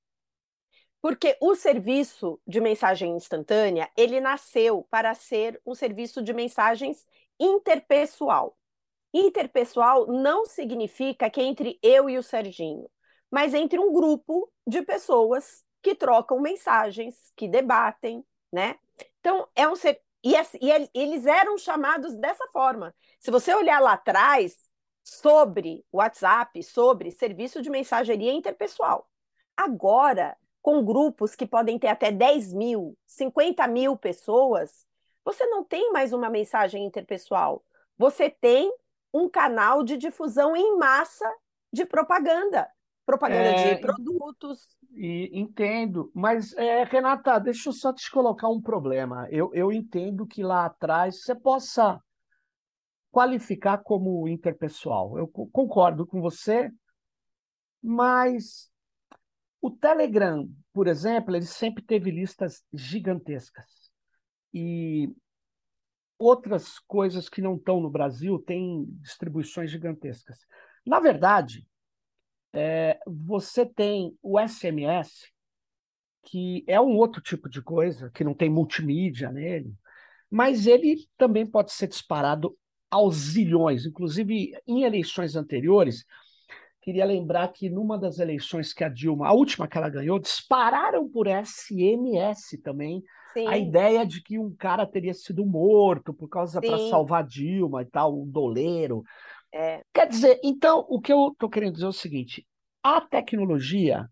[1.02, 7.06] Porque o serviço de mensagem instantânea, ele nasceu para ser um serviço de mensagens
[7.40, 8.56] interpessoal.
[9.12, 12.88] Interpessoal não significa que é entre eu e o Serginho,
[13.30, 18.78] mas entre um grupo de pessoas que trocam mensagens, que debatem, né?
[19.18, 20.00] Então, é um ser...
[20.22, 22.94] e, e eles eram chamados dessa forma.
[23.18, 24.70] Se você olhar lá atrás,
[25.10, 29.08] sobre WhatsApp, sobre serviço de mensageria interpessoal.
[29.56, 34.86] Agora, com grupos que podem ter até 10 mil, 50 mil pessoas,
[35.24, 37.64] você não tem mais uma mensagem interpessoal.
[37.96, 38.72] Você tem
[39.12, 41.30] um canal de difusão em massa
[41.72, 42.68] de propaganda
[43.10, 44.76] propaganda é, de produtos.
[44.92, 49.26] E, entendo, mas é, Renata, deixa eu só te colocar um problema.
[49.30, 52.00] Eu, eu entendo que lá atrás você possa
[53.10, 55.18] qualificar como interpessoal.
[55.18, 56.70] Eu concordo com você,
[57.82, 58.70] mas
[59.60, 63.79] o Telegram, por exemplo, ele sempre teve listas gigantescas.
[64.52, 65.08] E
[66.18, 70.38] outras coisas que não estão no Brasil têm distribuições gigantescas.
[70.86, 71.66] Na verdade,
[72.52, 75.28] É, você tem o SMS,
[76.24, 79.74] que é um outro tipo de coisa, que não tem multimídia nele,
[80.30, 82.56] mas ele também pode ser disparado
[82.90, 83.86] aos zilhões.
[83.86, 86.04] Inclusive, em eleições anteriores,
[86.82, 91.08] queria lembrar que numa das eleições que a Dilma, a última que ela ganhou, dispararam
[91.08, 93.46] por SMS também Sim.
[93.46, 97.86] a ideia de que um cara teria sido morto por causa para salvar Dilma e
[97.86, 99.02] tal, um doleiro.
[99.52, 99.82] É.
[99.92, 102.46] Quer dizer, então, o que eu estou querendo dizer é o seguinte:
[102.82, 104.08] a tecnologia,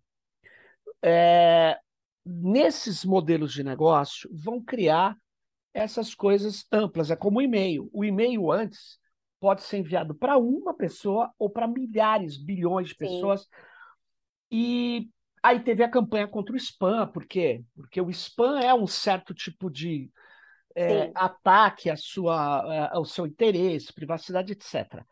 [1.02, 1.78] é,
[2.24, 5.16] nesses modelos de negócio, vão criar
[5.72, 7.10] essas coisas amplas.
[7.10, 7.88] É como o e-mail.
[7.92, 8.98] O e-mail antes
[9.40, 13.42] pode ser enviado para uma pessoa ou para milhares, bilhões de pessoas.
[13.42, 13.48] Sim.
[14.50, 15.10] E
[15.48, 17.64] aí teve a campanha contra o spam, por quê?
[17.74, 20.10] Porque o spam é um certo tipo de
[20.74, 25.02] é, ataque à sua, é, ao seu interesse, privacidade, etc.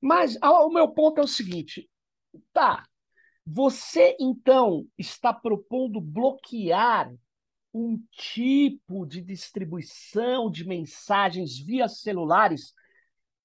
[0.00, 1.88] Mas o meu ponto é o seguinte:
[2.52, 2.84] tá,
[3.44, 7.12] você então está propondo bloquear
[7.74, 12.74] um tipo de distribuição de mensagens via celulares,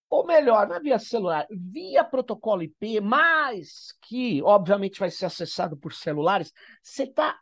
[0.10, 5.76] ou melhor, não é via celular, via protocolo IP, mas que obviamente vai ser acessado
[5.76, 6.54] por celulares.
[6.82, 7.38] Você está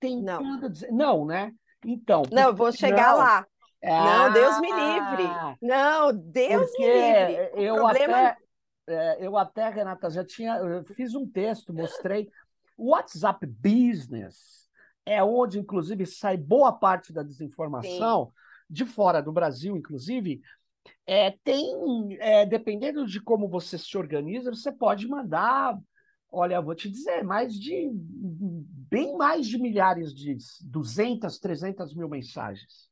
[0.00, 0.68] tentando não.
[0.68, 0.90] dizer.
[0.90, 1.52] Não, né?
[1.84, 2.22] Então.
[2.32, 3.18] Não, vou chegar não.
[3.18, 3.46] lá.
[3.82, 5.56] Ah, não, Deus me livre.
[5.62, 7.50] Não, Deus me livre.
[7.54, 8.18] O eu problema...
[8.18, 8.38] até,
[8.88, 10.56] é, eu até, Renata, já tinha.
[10.56, 12.28] Eu fiz um texto, mostrei.
[12.76, 14.68] O WhatsApp Business
[15.06, 18.32] é onde, inclusive, sai boa parte da desinformação, Sim.
[18.68, 20.42] de fora do Brasil, inclusive.
[21.06, 25.78] É, tem, é, dependendo de como você se organiza, você pode mandar,
[26.30, 32.88] olha, vou te dizer, mais de, bem mais de milhares de 200, 300 mil mensagens.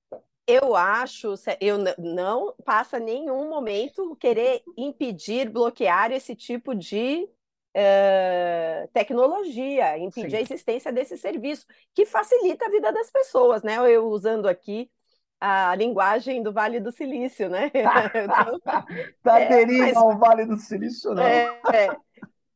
[0.47, 7.29] Eu acho, eu não passa nenhum momento querer impedir, bloquear esse tipo de
[7.77, 10.37] uh, tecnologia, impedir Sim.
[10.37, 13.77] a existência desse serviço, que facilita a vida das pessoas, né?
[13.95, 14.91] Eu usando aqui
[15.41, 17.71] a linguagem do Vale do Silício, né?
[19.23, 21.23] Tá aderindo é, ao Vale do Silício, não.
[21.23, 21.97] É, é.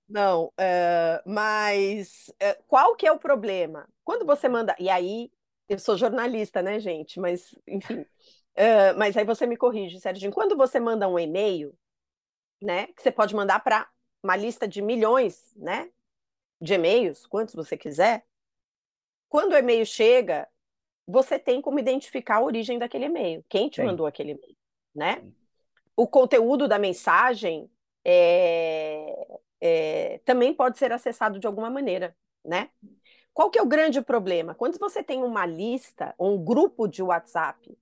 [0.09, 3.89] Não, uh, mas uh, qual que é o problema?
[4.05, 4.77] Quando você manda.
[4.79, 5.31] E aí,
[5.69, 7.19] eu sou jornalista, né, gente?
[7.19, 8.01] Mas, enfim.
[8.01, 10.33] Uh, mas aí você me corrige, Serginho.
[10.33, 11.75] Quando você manda um e-mail,
[12.61, 12.89] né?
[12.89, 13.89] Que você pode mandar para
[14.23, 15.91] uma lista de milhões, né?
[16.61, 18.25] De e-mails, quantos você quiser.
[19.29, 20.47] Quando o e-mail chega,
[21.07, 23.87] você tem como identificar a origem daquele e-mail, quem te Sim.
[23.87, 24.57] mandou aquele e-mail,
[24.95, 25.21] né?
[25.21, 25.35] Sim.
[25.97, 27.71] O conteúdo da mensagem
[28.05, 32.71] é, é, também pode ser acessado de alguma maneira, né?
[33.35, 34.55] Qual que é o grande problema?
[34.55, 37.79] Quando você tem uma lista, um grupo de WhatsApp,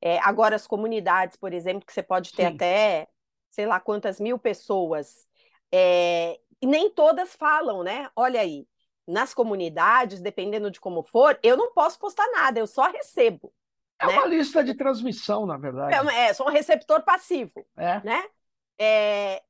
[0.00, 2.54] é, agora as comunidades, por exemplo, que você pode ter Sim.
[2.54, 3.08] até,
[3.50, 5.26] sei lá quantas mil pessoas
[5.72, 8.10] é, e nem todas falam, né?
[8.16, 8.66] Olha aí,
[9.08, 13.52] nas comunidades, dependendo de como for, eu não posso postar nada, eu só recebo.
[13.98, 14.12] É né?
[14.12, 15.94] uma lista de transmissão, na verdade.
[16.14, 18.00] É, é sou um receptor passivo, é.
[18.04, 18.28] né?
[18.78, 19.42] É,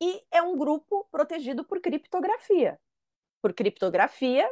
[0.00, 2.78] e é um grupo protegido por criptografia.
[3.40, 4.48] Por criptografia,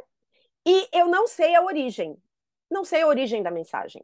[0.65, 2.17] e eu não sei a origem.
[2.69, 4.03] Não sei a origem da mensagem.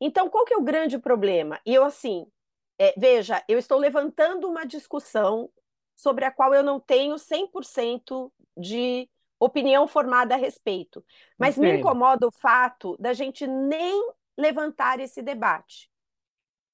[0.00, 1.60] Então, qual que é o grande problema?
[1.66, 2.26] E eu, assim,
[2.78, 5.50] é, veja, eu estou levantando uma discussão
[5.94, 9.08] sobre a qual eu não tenho 100% de
[9.44, 11.04] opinião formada a respeito.
[11.38, 15.90] Mas me incomoda o fato da gente nem levantar esse debate.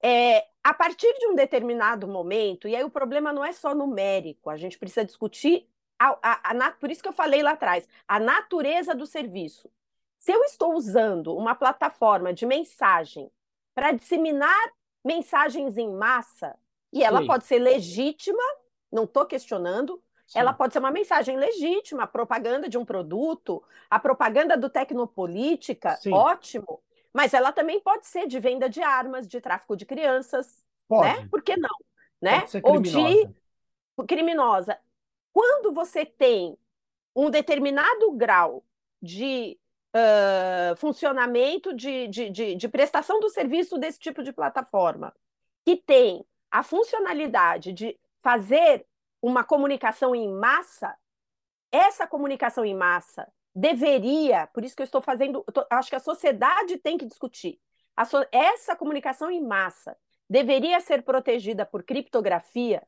[0.01, 4.49] É, a partir de um determinado momento, e aí o problema não é só numérico,
[4.49, 5.67] a gente precisa discutir,
[5.99, 9.69] a, a, a, por isso que eu falei lá atrás, a natureza do serviço.
[10.17, 13.29] Se eu estou usando uma plataforma de mensagem
[13.73, 14.71] para disseminar
[15.03, 16.57] mensagens em massa,
[16.91, 17.27] e ela Sim.
[17.27, 18.43] pode ser legítima
[18.91, 20.01] não estou questionando.
[20.29, 20.39] Sim.
[20.39, 25.95] Ela pode ser uma mensagem legítima, a propaganda de um produto, a propaganda do Tecnopolítica,
[25.95, 26.13] Sim.
[26.13, 26.79] ótimo.
[27.11, 31.07] Mas ela também pode ser de venda de armas, de tráfico de crianças, pode.
[31.07, 31.27] né?
[31.31, 31.75] Por que não?
[32.21, 32.45] Né?
[32.63, 32.91] Ou de
[34.07, 34.77] criminosa.
[35.33, 36.55] Quando você tem
[37.15, 38.63] um determinado grau
[39.01, 39.57] de
[39.95, 45.11] uh, funcionamento, de, de, de, de prestação do serviço desse tipo de plataforma,
[45.65, 48.85] que tem a funcionalidade de fazer
[49.21, 50.95] uma comunicação em massa,
[51.71, 55.95] essa comunicação em massa deveria, por isso que eu estou fazendo, eu tô, acho que
[55.95, 57.59] a sociedade tem que discutir.
[58.05, 59.97] So, essa comunicação em massa
[60.29, 62.81] deveria ser protegida por criptografia.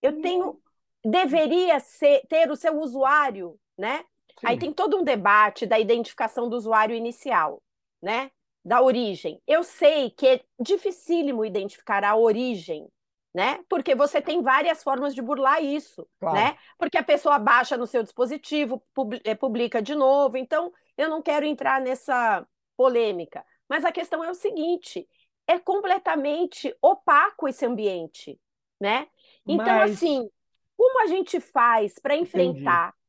[0.00, 0.60] Eu tenho,
[1.04, 4.04] deveria ser, ter o seu usuário, né?
[4.38, 4.46] Sim.
[4.46, 7.62] Aí tem todo um debate da identificação do usuário inicial,
[8.00, 8.30] né?
[8.64, 9.42] Da origem.
[9.46, 12.88] Eu sei que é dificílimo identificar a origem
[13.34, 13.64] né?
[13.68, 16.36] Porque você tem várias formas de burlar isso, claro.
[16.36, 16.56] né?
[16.78, 18.80] Porque a pessoa baixa no seu dispositivo,
[19.24, 20.36] eh, publica de novo.
[20.36, 23.44] Então, eu não quero entrar nessa polêmica.
[23.68, 25.08] Mas a questão é o seguinte:
[25.48, 28.40] é completamente opaco esse ambiente,
[28.80, 29.08] né?
[29.46, 29.92] Então, Mas...
[29.92, 30.30] assim,
[30.76, 32.88] como a gente faz para enfrentar?
[32.88, 33.04] Entendi.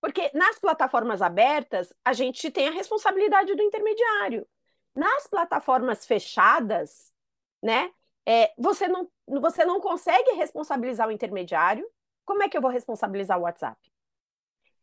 [0.00, 4.46] Porque nas plataformas abertas, a gente tem a responsabilidade do intermediário.
[4.94, 7.12] Nas plataformas fechadas,
[7.62, 7.92] né?
[8.28, 9.08] É, você, não,
[9.40, 11.88] você não consegue responsabilizar o intermediário.
[12.26, 13.78] Como é que eu vou responsabilizar o WhatsApp?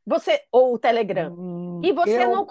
[0.03, 1.31] Você, ou o Telegram.
[1.31, 2.31] Hum, e, você eu...
[2.31, 2.47] não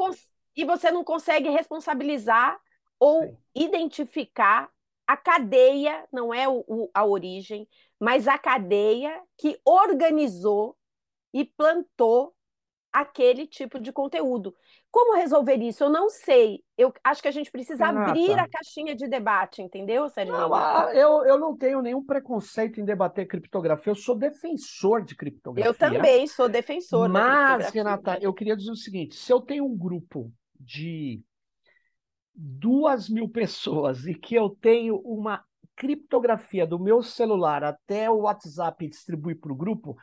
[0.56, 2.56] e você não consegue responsabilizar
[3.00, 3.36] ou Sim.
[3.56, 4.70] identificar
[5.04, 7.68] a cadeia, não é o, o, a origem,
[7.98, 10.76] mas a cadeia que organizou
[11.32, 12.32] e plantou
[12.94, 14.54] aquele tipo de conteúdo.
[14.88, 15.82] Como resolver isso?
[15.82, 16.62] Eu não sei.
[16.78, 18.10] Eu acho que a gente precisa Renata.
[18.10, 20.32] abrir a caixinha de debate, entendeu, Sérgio?
[20.32, 23.90] Não, eu, eu não tenho nenhum preconceito em debater criptografia.
[23.90, 25.68] Eu sou defensor de criptografia.
[25.68, 27.08] Eu também sou defensor.
[27.08, 31.20] Mas, Renata, eu queria dizer o seguinte: se eu tenho um grupo de
[32.32, 35.42] duas mil pessoas e que eu tenho uma
[35.74, 39.96] criptografia do meu celular até o WhatsApp distribuir para o grupo,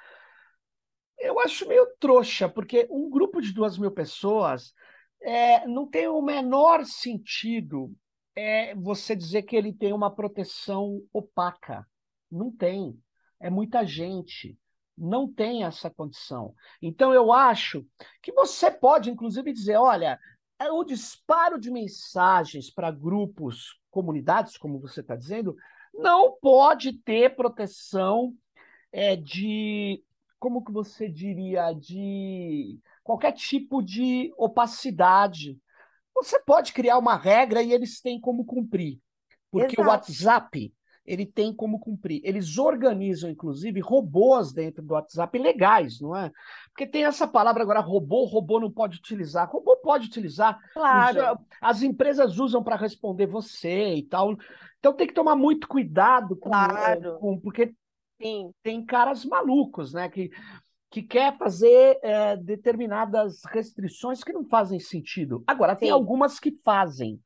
[1.22, 4.74] eu acho meio trouxa, porque um grupo de duas mil pessoas
[5.22, 7.94] é, não tem o menor sentido
[8.36, 11.86] é, você dizer que ele tem uma proteção opaca.
[12.32, 12.98] Não tem.
[13.40, 14.58] É muita gente.
[14.98, 16.54] Não tem essa condição.
[16.82, 17.86] Então, eu acho
[18.22, 20.20] que você pode, inclusive, dizer: olha,
[20.60, 25.56] é o disparo de mensagens para grupos, comunidades, como você está dizendo,
[25.94, 28.34] não pode ter proteção
[28.92, 30.04] é, de,
[30.42, 35.56] como que você diria, de qualquer tipo de opacidade.
[36.16, 39.00] Você pode criar uma regra e eles têm como cumprir.
[39.52, 39.82] Porque Exato.
[39.84, 40.74] o WhatsApp
[41.06, 42.22] ele tem como cumprir.
[42.24, 46.32] Eles organizam, inclusive, robôs dentro do WhatsApp legais, não é?
[46.70, 49.48] Porque tem essa palavra agora, robô, robô não pode utilizar.
[49.48, 50.58] Robô pode utilizar.
[50.74, 51.40] Claro.
[51.62, 54.36] As empresas usam para responder você e tal.
[54.80, 57.20] Então tem que tomar muito cuidado com, claro.
[57.20, 57.76] com porque
[58.22, 58.54] Sim.
[58.62, 60.10] tem caras malucos, né?
[60.10, 60.30] Que,
[60.90, 65.44] que quer fazer é, determinadas restrições que não fazem sentido.
[65.48, 65.82] Agora, sim.
[65.82, 67.20] tem algumas que fazem.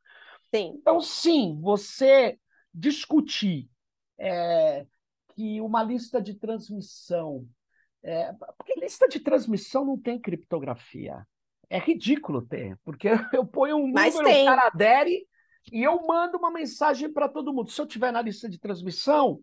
[0.53, 0.73] Sim.
[0.77, 2.39] Então, sim, você
[2.73, 3.69] discutir
[4.17, 4.85] é,
[5.35, 7.45] que uma lista de transmissão.
[8.03, 11.25] É, porque lista de transmissão não tem criptografia.
[11.69, 14.43] É ridículo ter, porque eu ponho um Mas número, tem.
[14.43, 15.27] o cara adere
[15.71, 17.71] e eu mando uma mensagem para todo mundo.
[17.71, 19.41] Se eu tiver na lista de transmissão,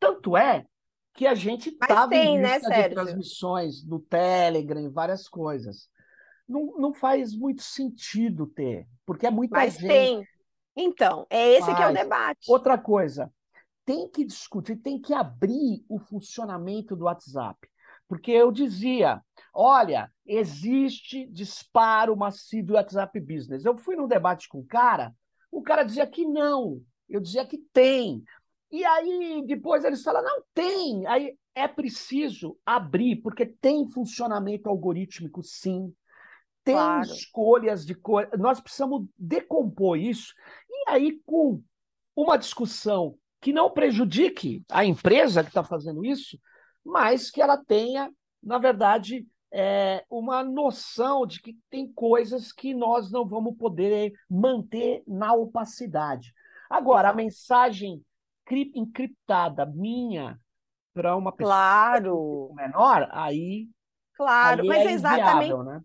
[0.00, 0.66] tanto é
[1.14, 5.88] que a gente estava em lista né, de transmissões no Telegram, várias coisas.
[6.48, 9.86] Não, não faz muito sentido ter, porque é muita Mas gente.
[9.86, 10.24] Tem.
[10.74, 12.50] Então, é esse Mas, que é o debate.
[12.50, 13.32] Outra coisa,
[13.84, 17.58] tem que discutir, tem que abrir o funcionamento do WhatsApp.
[18.08, 19.20] Porque eu dizia,
[19.54, 23.64] olha, existe disparo massivo do WhatsApp Business.
[23.64, 25.14] Eu fui num debate com o cara,
[25.50, 28.22] o cara dizia que não, eu dizia que tem.
[28.70, 31.06] E aí depois eles falam, não tem.
[31.06, 35.92] Aí é preciso abrir, porque tem funcionamento algorítmico, sim
[36.64, 37.02] tem claro.
[37.02, 38.28] escolhas de cor.
[38.38, 40.34] Nós precisamos decompor isso.
[40.68, 41.62] E aí, com
[42.14, 46.38] uma discussão que não prejudique a empresa que está fazendo isso,
[46.84, 48.12] mas que ela tenha,
[48.42, 55.02] na verdade, é, uma noção de que tem coisas que nós não vamos poder manter
[55.06, 56.34] na opacidade.
[56.68, 58.04] Agora, a mensagem
[58.56, 60.38] encriptada minha
[60.92, 62.52] para uma pessoa claro.
[62.54, 63.68] menor, aí.
[64.14, 65.52] Claro, aí mas é exatamente.
[65.52, 65.80] Inviável, né?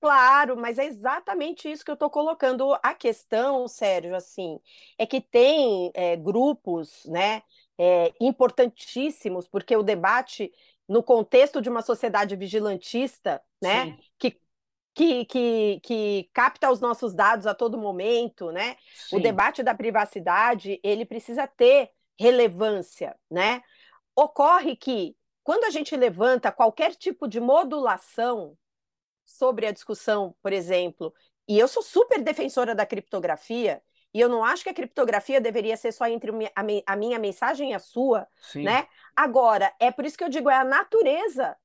[0.00, 2.72] Claro, mas é exatamente isso que eu estou colocando.
[2.82, 4.60] A questão, Sérgio, assim,
[4.96, 7.42] é que tem é, grupos, né,
[7.76, 10.52] é, importantíssimos, porque o debate
[10.88, 14.40] no contexto de uma sociedade vigilantista, né, que,
[14.94, 19.16] que, que, que capta os nossos dados a todo momento, né, Sim.
[19.16, 23.62] o debate da privacidade, ele precisa ter relevância, né?
[24.14, 28.56] Ocorre que quando a gente levanta qualquer tipo de modulação
[29.24, 31.14] sobre a discussão, por exemplo,
[31.48, 35.76] e eu sou super defensora da criptografia, e eu não acho que a criptografia deveria
[35.76, 36.30] ser só entre
[36.86, 38.64] a minha mensagem e a sua, Sim.
[38.64, 38.88] né?
[39.14, 41.56] Agora, é por isso que eu digo, é a natureza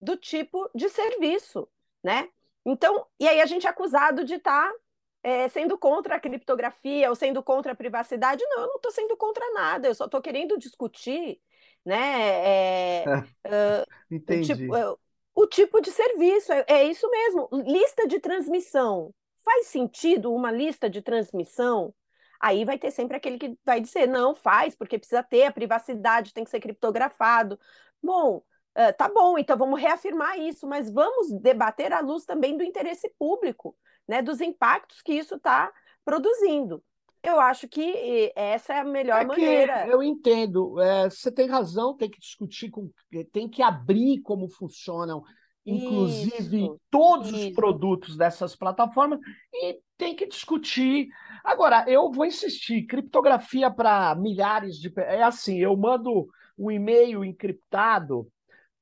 [0.00, 1.68] do tipo de serviço,
[2.02, 2.28] né?
[2.64, 4.78] Então, e aí a gente é acusado de estar tá,
[5.22, 8.42] é, sendo contra a criptografia ou sendo contra a privacidade.
[8.48, 11.40] Não, eu não estou sendo contra nada, eu só estou querendo discutir,
[11.84, 13.02] né?
[13.02, 13.04] É,
[13.46, 14.54] uh, Entendi.
[14.54, 14.98] Tipo,
[15.34, 16.52] o tipo de serviço.
[16.52, 17.48] É, é isso mesmo.
[17.52, 19.14] Lista de transmissão.
[19.44, 21.94] Faz sentido uma lista de transmissão
[22.42, 26.34] Aí vai ter sempre aquele que vai dizer, não, faz, porque precisa ter a privacidade,
[26.34, 27.58] tem que ser criptografado.
[28.02, 32.64] Bom, uh, tá bom, então vamos reafirmar isso, mas vamos debater à luz também do
[32.64, 35.72] interesse público, né, dos impactos que isso está
[36.04, 36.82] produzindo.
[37.22, 39.86] Eu acho que essa é a melhor é maneira.
[39.86, 42.90] Eu entendo, é, você tem razão, tem que discutir, com,
[43.32, 45.22] tem que abrir como funcionam,
[45.64, 47.48] inclusive isso, todos isso.
[47.48, 49.20] os produtos dessas plataformas,
[49.54, 51.08] e tem que discutir.
[51.44, 54.92] Agora, eu vou insistir: criptografia para milhares de.
[54.96, 56.26] É assim, eu mando
[56.58, 58.26] um e-mail encriptado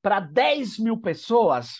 [0.01, 1.75] para 10 mil pessoas.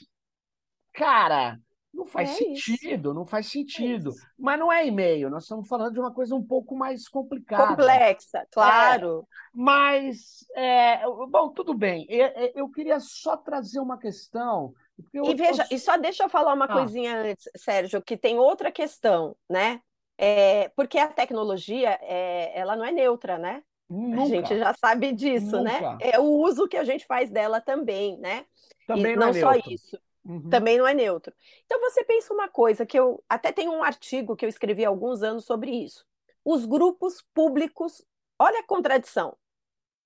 [0.94, 1.60] Cara,
[1.94, 3.14] não faz é sentido, isso.
[3.14, 4.12] não faz sentido.
[4.12, 7.68] É Mas não é e-mail, nós estamos falando de uma coisa um pouco mais complicada.
[7.68, 9.20] Complexa, é, claro.
[9.20, 12.06] É, mas, é, bom, tudo bem.
[12.10, 14.74] Eu, eu, queria só trazer uma questão.
[15.14, 16.74] e veja, e só deixa eu falar uma ah.
[16.74, 19.82] coisinha antes, Sérgio, que tem outra questão, né?
[20.18, 23.64] É, porque a tecnologia, é, ela não é neutra, né?
[23.90, 24.22] Nunca.
[24.22, 25.74] A gente já sabe disso, né?
[25.74, 25.92] Nunca.
[25.98, 26.12] né?
[26.14, 28.46] É o uso que a gente faz dela também, né?
[28.88, 29.72] Também e não, não é só neutro.
[29.74, 30.00] isso.
[30.24, 30.50] Uhum.
[30.50, 31.34] Também não é neutro.
[31.66, 34.90] Então você pensa uma coisa que eu até tenho um artigo que eu escrevi há
[34.90, 36.06] alguns anos sobre isso.
[36.46, 38.04] Os grupos públicos,
[38.38, 39.36] olha a contradição.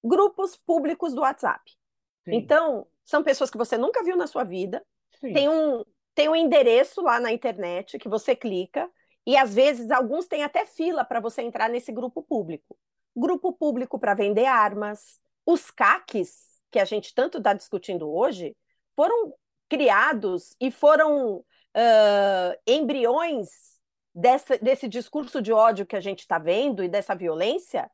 [0.03, 1.71] Grupos públicos do WhatsApp.
[2.23, 2.35] Sim.
[2.35, 4.85] Então, são pessoas que você nunca viu na sua vida,
[5.21, 8.89] tem um, tem um endereço lá na internet que você clica,
[9.25, 12.77] e às vezes alguns têm até fila para você entrar nesse grupo público.
[13.15, 15.19] Grupo público para vender armas.
[15.45, 18.55] Os CACs, que a gente tanto está discutindo hoje,
[18.95, 19.33] foram
[19.69, 23.49] criados e foram uh, embriões
[24.13, 27.89] dessa, desse discurso de ódio que a gente está vendo e dessa violência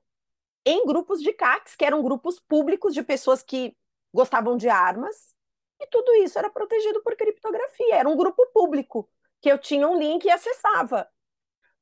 [0.65, 3.75] em grupos de CACs, que eram grupos públicos de pessoas que
[4.13, 5.33] gostavam de armas,
[5.79, 7.95] e tudo isso era protegido por criptografia.
[7.95, 9.09] Era um grupo público
[9.41, 11.07] que eu tinha um link e acessava.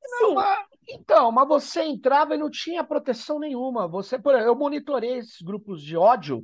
[0.02, 3.86] Não, mas, então, mas você entrava e não tinha proteção nenhuma.
[3.86, 6.42] Você, por exemplo, eu monitorei esses grupos de ódio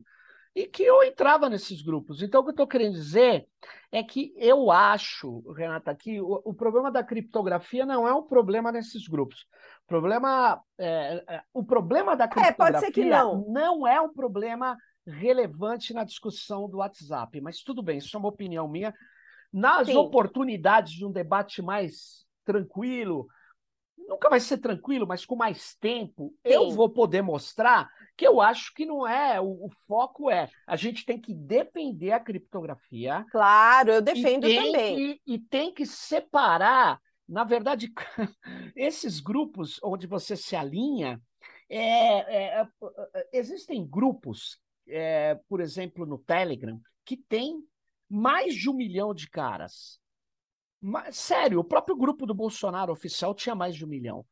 [0.57, 2.23] e que eu entrava nesses grupos.
[2.23, 3.47] Então, o que eu estou querendo dizer
[3.93, 8.73] é que eu acho, Renata, que o, o, problema da criptografia não é um problema
[8.73, 9.47] nesses grupos.
[9.85, 13.45] O problema, é, é, o problema da criptografia é, não.
[13.47, 17.39] não é um problema relevante na discussão do WhatsApp.
[17.43, 18.95] Mas tudo bem, isso é uma opinião minha.
[19.53, 19.97] Nas Sim.
[19.97, 23.27] oportunidades de um debate mais tranquilo,
[24.07, 26.53] nunca vai ser tranquilo, mas com mais tempo, Sim.
[26.53, 29.41] eu vou poder mostrar que eu acho que não é.
[29.41, 33.25] O, o, foco é a gente tem que defender a criptografia.
[33.31, 34.97] Claro, eu defendo e também.
[34.97, 37.93] Que, e tem que separar, na verdade,
[38.75, 41.21] esses grupos onde você se alinha.
[41.69, 47.61] É, é, é, existem grupos, é, por exemplo, no Telegram, que tem
[48.09, 49.99] mais de um milhão de caras.
[50.81, 54.25] Mas, sério, o próprio grupo do Bolsonaro oficial tinha mais de um milhão.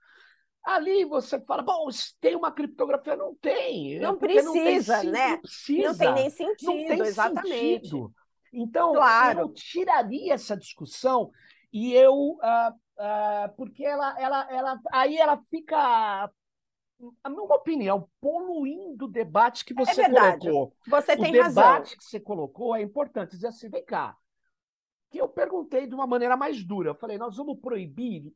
[0.65, 1.89] Ali você fala, bom,
[2.21, 3.99] tem uma criptografia, não tem.
[3.99, 5.29] Não precisa, não tem, né?
[5.29, 7.89] Não, precisa, não tem nem sentido, tem exatamente.
[7.89, 8.15] Sentido.
[8.51, 9.41] Então, claro.
[9.41, 11.31] eu tiraria essa discussão
[11.73, 12.15] e eu.
[12.15, 14.81] Uh, uh, porque ela, ela, ela.
[14.93, 16.31] Aí ela fica.
[17.23, 20.73] A minha opinião, poluindo o debate que é você é colocou.
[20.87, 21.63] Você tem o razão.
[21.63, 23.33] O debate que você colocou é importante.
[23.33, 24.17] Dizer assim, vem cá.
[25.15, 26.91] Que eu perguntei de uma maneira mais dura.
[26.91, 28.33] Eu falei, nós vamos proibir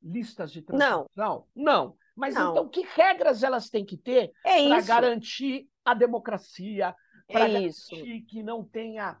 [0.00, 1.08] listas de transmissão?
[1.16, 1.44] Não.
[1.56, 1.96] Não.
[2.14, 2.52] Mas não.
[2.52, 6.94] então, que regras elas têm que ter é para garantir a democracia,
[7.26, 8.26] para é garantir isso.
[8.28, 9.18] que não tenha.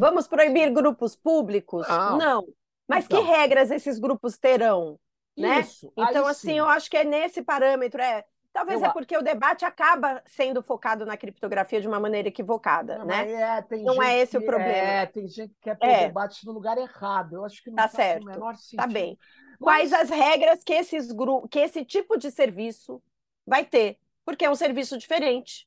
[0.00, 1.86] Vamos proibir grupos públicos?
[1.88, 2.18] Não.
[2.18, 2.48] não.
[2.88, 3.24] Mas então.
[3.24, 4.98] que regras esses grupos terão?
[5.38, 5.60] Né?
[5.60, 5.92] Isso.
[5.96, 6.58] Então, assim, sim.
[6.58, 8.02] eu acho que é nesse parâmetro.
[8.02, 12.28] É, Talvez Eu é porque o debate acaba sendo focado na criptografia de uma maneira
[12.28, 13.30] equivocada, Não, né?
[13.32, 14.70] É, Não é esse o que- problema.
[14.72, 16.04] É, tem gente que quer pôr É.
[16.04, 17.36] o debate no lugar errado.
[17.36, 18.22] Eu acho que não Tá certo.
[18.24, 18.80] o menor sentido.
[18.80, 19.18] Tá bem.
[19.58, 21.48] Mas- Quais as regras que, esses gru...
[21.48, 23.02] que esse tipo de serviço
[23.46, 23.98] vai ter?
[24.24, 25.66] Porque é um serviço diferente.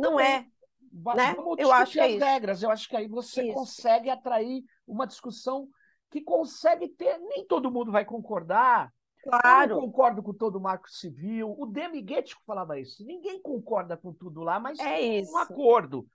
[0.00, 0.26] Não bem.
[0.26, 0.46] é.
[1.14, 1.36] Né?
[1.58, 2.24] Eu acho que é as isso.
[2.24, 2.62] regras.
[2.62, 3.52] Eu acho que aí você Isso.
[3.54, 5.68] consegue atrair uma discussão
[6.10, 7.18] que consegue ter.
[7.18, 8.90] Nem todo mundo vai concordar.
[9.26, 9.80] Eu não Claro.
[9.80, 11.54] concordo com todo o marco civil.
[11.58, 13.04] O Demiguete falava isso.
[13.04, 15.32] Ninguém concorda com tudo lá, mas É isso.
[15.32, 16.06] um acordo.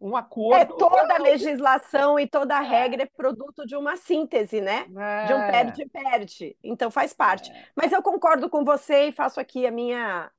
[0.00, 0.76] Um É acordo.
[0.76, 2.68] toda a legislação e toda a É.
[2.68, 4.84] regra é produto de uma síntese, né?
[4.84, 5.50] De um É.
[5.50, 6.56] perde-perde.
[6.62, 7.50] Então faz parte.
[7.76, 10.30] Mas eu concordo com você e faço aqui a minha,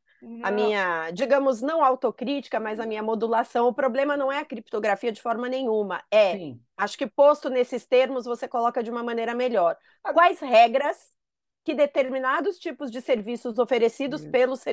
[0.44, 0.52] a Não.
[0.52, 3.68] minha, digamos, não autocrítica, mas a minha modulação.
[3.68, 6.02] O problema não é a criptografia de forma nenhuma.
[6.12, 6.62] É, Sim.
[6.78, 9.78] acho que posto nesses termos, você coloca de uma maneira melhor.
[10.14, 11.18] Quais regras
[11.64, 14.64] que determinados tipos de serviços oferecidos pelos,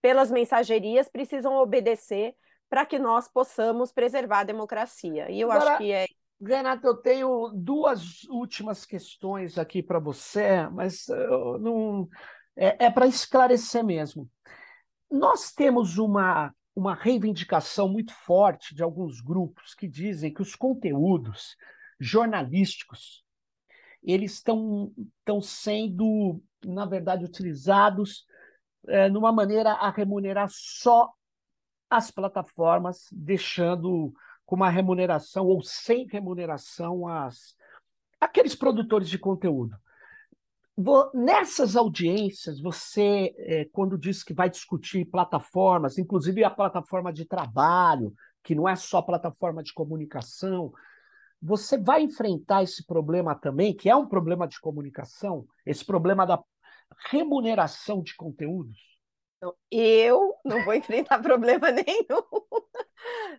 [0.00, 2.34] pelas mensagerias precisam obedecer
[2.68, 5.30] para que nós possamos preservar a democracia?
[5.30, 6.06] E eu Agora- acho que é
[6.44, 12.08] Renato, eu tenho duas últimas questões aqui para você, mas eu não.
[12.56, 14.28] é, é para esclarecer mesmo.
[15.08, 21.56] Nós temos uma, uma reivindicação muito forte de alguns grupos que dizem que os conteúdos
[22.00, 23.22] jornalísticos
[24.02, 24.92] eles estão,
[25.40, 28.26] sendo, na verdade, utilizados
[28.88, 31.12] é, numa maneira a remunerar só
[31.88, 34.12] as plataformas, deixando
[34.44, 37.54] com uma remuneração ou sem remuneração as,
[38.20, 39.76] aqueles produtores de conteúdo.
[41.14, 48.12] Nessas audiências, você, é, quando diz que vai discutir plataformas, inclusive a plataforma de trabalho,
[48.42, 50.72] que não é só plataforma de comunicação,
[51.42, 56.40] você vai enfrentar esse problema também, que é um problema de comunicação, esse problema da
[57.10, 58.78] remuneração de conteúdos?
[59.68, 62.22] Eu não vou enfrentar problema nenhum.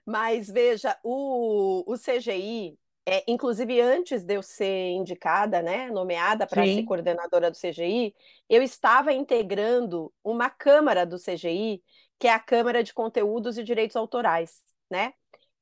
[0.06, 6.66] Mas veja, o, o CGI, é, inclusive antes de eu ser indicada, né, nomeada para
[6.66, 8.14] ser coordenadora do CGI,
[8.50, 11.82] eu estava integrando uma Câmara do CGI,
[12.20, 15.14] que é a Câmara de Conteúdos e Direitos Autorais, né?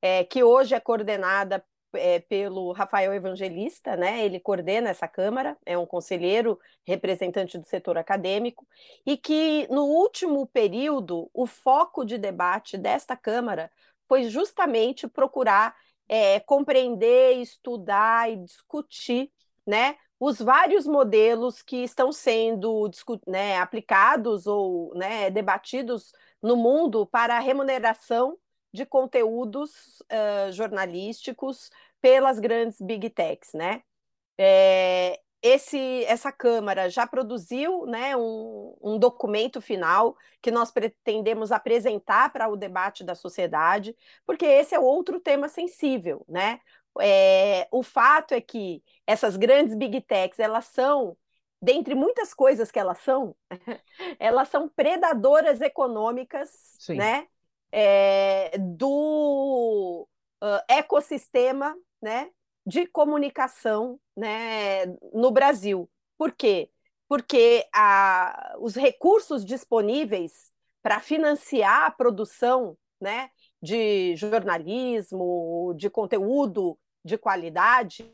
[0.01, 1.63] É, que hoje é coordenada
[1.93, 4.25] é, pelo Rafael Evangelista, né?
[4.25, 8.67] Ele coordena essa Câmara, é um conselheiro representante do setor acadêmico,
[9.05, 13.71] e que no último período o foco de debate desta Câmara
[14.07, 15.75] foi justamente procurar
[16.07, 19.31] é, compreender, estudar e discutir,
[19.65, 19.95] né?
[20.19, 22.91] Os vários modelos que estão sendo
[23.25, 26.11] né, aplicados ou né, debatidos
[26.41, 28.37] no mundo para a remuneração
[28.73, 31.69] de conteúdos uh, jornalísticos
[32.01, 33.83] pelas grandes big techs, né?
[34.37, 42.31] É, esse, essa Câmara já produziu né, um, um, documento final que nós pretendemos apresentar
[42.31, 43.95] para o debate da sociedade,
[44.25, 46.59] porque esse é outro tema sensível, né?
[46.99, 51.17] É, o fato é que essas grandes big techs, elas são,
[51.61, 53.35] dentre muitas coisas que elas são,
[54.19, 56.49] elas são predadoras econômicas,
[56.79, 56.97] Sim.
[56.97, 57.27] né?
[57.71, 60.07] É, do
[60.43, 62.29] uh, ecossistema né,
[62.65, 65.89] de comunicação né, no Brasil.
[66.17, 66.69] Por quê?
[67.07, 70.51] Porque a, os recursos disponíveis
[70.81, 73.29] para financiar a produção né,
[73.61, 78.11] de jornalismo, de conteúdo de qualidade,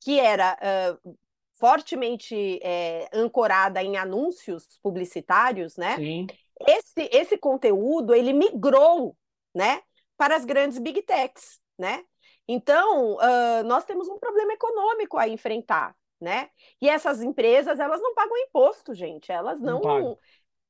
[0.00, 0.58] que era
[1.04, 1.16] uh,
[1.52, 5.96] fortemente é, ancorada em anúncios publicitários, né?
[5.96, 6.26] Sim
[6.66, 9.16] esse, esse conteúdo ele migrou
[9.54, 9.82] né,
[10.16, 12.04] para as grandes big techs, né?
[12.48, 16.48] Então, uh, nós temos um problema econômico a enfrentar, né?
[16.80, 19.32] E essas empresas, elas não pagam imposto, gente.
[19.32, 20.18] Elas não, não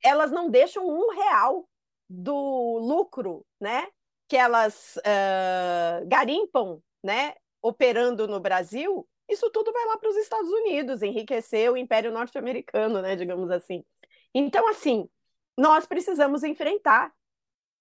[0.03, 1.69] elas não deixam um real
[2.09, 3.87] do lucro, né?
[4.29, 7.35] Que elas uh, garimpam, né?
[7.61, 13.03] Operando no Brasil, isso tudo vai lá para os Estados Unidos, enriquecer o Império Norte-Americano,
[13.03, 13.17] né?
[13.17, 13.85] Digamos assim.
[14.33, 15.09] Então, assim,
[15.57, 17.13] nós precisamos enfrentar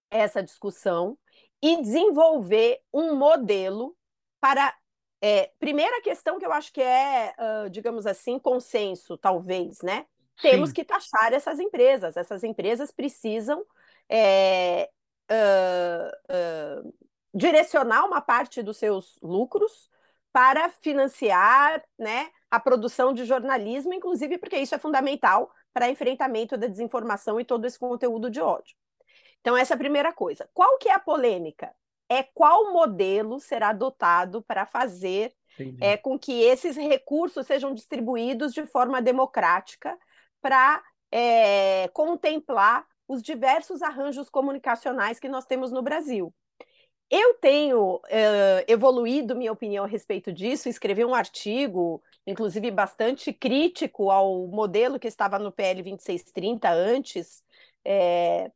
[0.10, 1.18] essa discussão
[1.62, 3.96] e desenvolver um modelo
[4.40, 4.74] para.
[5.22, 10.06] É, primeira questão que eu acho que é, uh, digamos assim, consenso, talvez, né?
[10.42, 10.76] Temos Sim.
[10.76, 12.16] que taxar essas empresas.
[12.16, 13.66] Essas empresas precisam
[14.10, 14.90] é,
[15.32, 16.94] uh, uh,
[17.34, 19.90] direcionar uma parte dos seus lucros
[20.32, 26.68] para financiar né, a produção de jornalismo, inclusive porque isso é fundamental para enfrentamento da
[26.68, 28.78] desinformação e todo esse conteúdo de ódio.
[29.42, 30.50] Então, essa é a primeira coisa.
[30.54, 31.76] Qual que é a polêmica?
[32.08, 35.34] É qual modelo será adotado para fazer
[35.82, 39.98] é, com que esses recursos sejam distribuídos de forma democrática
[40.42, 46.34] para é, contemplar os diversos arranjos comunicacionais que nós temos no Brasil.
[47.10, 48.02] Eu tenho uh,
[48.68, 55.08] evoluído minha opinião a respeito disso, escrevi um artigo inclusive bastante crítico ao modelo que
[55.08, 57.44] estava no PL 2630 antes.
[57.84, 58.52] É,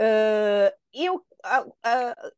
[0.00, 2.32] uh, e eu, uh, uh,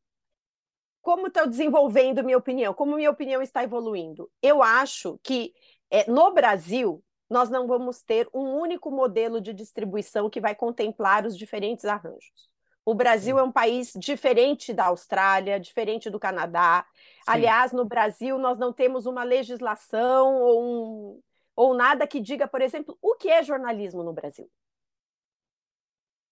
[1.01, 2.73] como estou desenvolvendo minha opinião?
[2.73, 4.29] Como minha opinião está evoluindo?
[4.41, 5.53] Eu acho que
[5.89, 11.25] é, no Brasil nós não vamos ter um único modelo de distribuição que vai contemplar
[11.25, 12.49] os diferentes arranjos.
[12.89, 16.87] O Brasil é um país diferente da Austrália, diferente do Canadá.
[16.91, 17.21] Sim.
[17.27, 21.21] Aliás, no Brasil, nós não temos uma legislação ou, um,
[21.55, 24.49] ou nada que diga, por exemplo, o que é jornalismo no Brasil.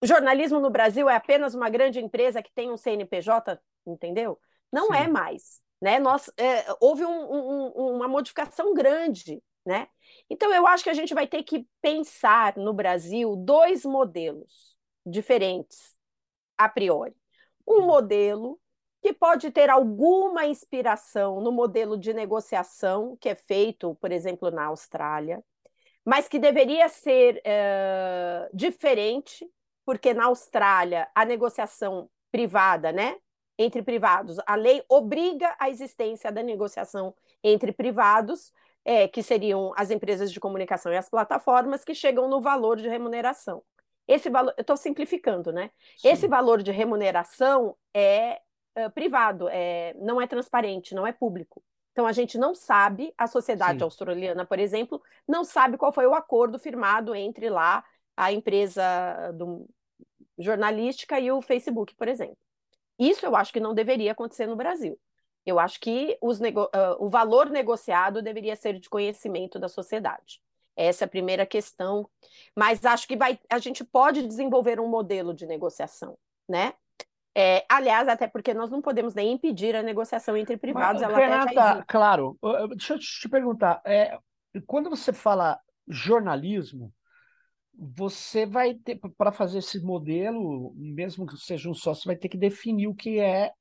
[0.01, 4.39] O jornalismo no Brasil é apenas uma grande empresa que tem um CNPJ, entendeu?
[4.73, 5.03] Não é Sim.
[5.03, 5.61] é mais.
[5.79, 5.99] Né?
[5.99, 9.43] Nós, é, houve um, um, uma modificação grande.
[9.63, 9.87] Né?
[10.27, 15.96] Então, eu acho que a gente vai ter que pensar no Brasil dois modelos diferentes
[16.57, 17.15] a priori.
[17.67, 18.59] Um modelo
[19.01, 24.65] que pode ter alguma inspiração no modelo de negociação que é feito, por exemplo, na
[24.65, 25.43] Austrália,
[26.03, 29.45] mas que deveria ser uh, diferente,
[29.85, 33.15] porque na Austrália a negociação privada, né,
[33.57, 38.51] entre privados, a lei obriga a existência da negociação entre privados,
[38.85, 42.87] é, que seriam as empresas de comunicação e as plataformas, que chegam no valor de
[42.87, 43.63] remuneração.
[44.07, 45.69] Esse valor, eu estou simplificando, né?
[45.97, 46.09] Sim.
[46.09, 48.39] Esse valor de remuneração é
[48.77, 51.63] uh, privado, é, não é transparente, não é público.
[51.91, 53.83] Então a gente não sabe, a sociedade Sim.
[53.83, 57.83] australiana, por exemplo, não sabe qual foi o acordo firmado entre lá
[58.15, 58.83] a empresa
[59.33, 59.67] do,
[60.37, 62.37] jornalística e o Facebook, por exemplo.
[62.99, 64.99] Isso eu acho que não deveria acontecer no Brasil.
[65.45, 66.35] Eu acho que uh,
[66.99, 70.41] o valor negociado deveria ser de conhecimento da sociedade.
[70.77, 72.07] Essa é a primeira questão.
[72.55, 76.17] Mas acho que vai, a gente pode desenvolver um modelo de negociação,
[76.47, 76.73] né?
[77.35, 81.01] É, aliás, até porque nós não podemos nem impedir a negociação entre privados.
[81.01, 82.37] Mas, Renata, claro.
[82.69, 83.81] Deixa eu te perguntar.
[83.85, 84.17] É,
[84.65, 86.91] quando você fala jornalismo,
[87.77, 92.37] você vai ter, para fazer esse modelo, mesmo que seja um sócio, vai ter que
[92.37, 93.51] definir o que é,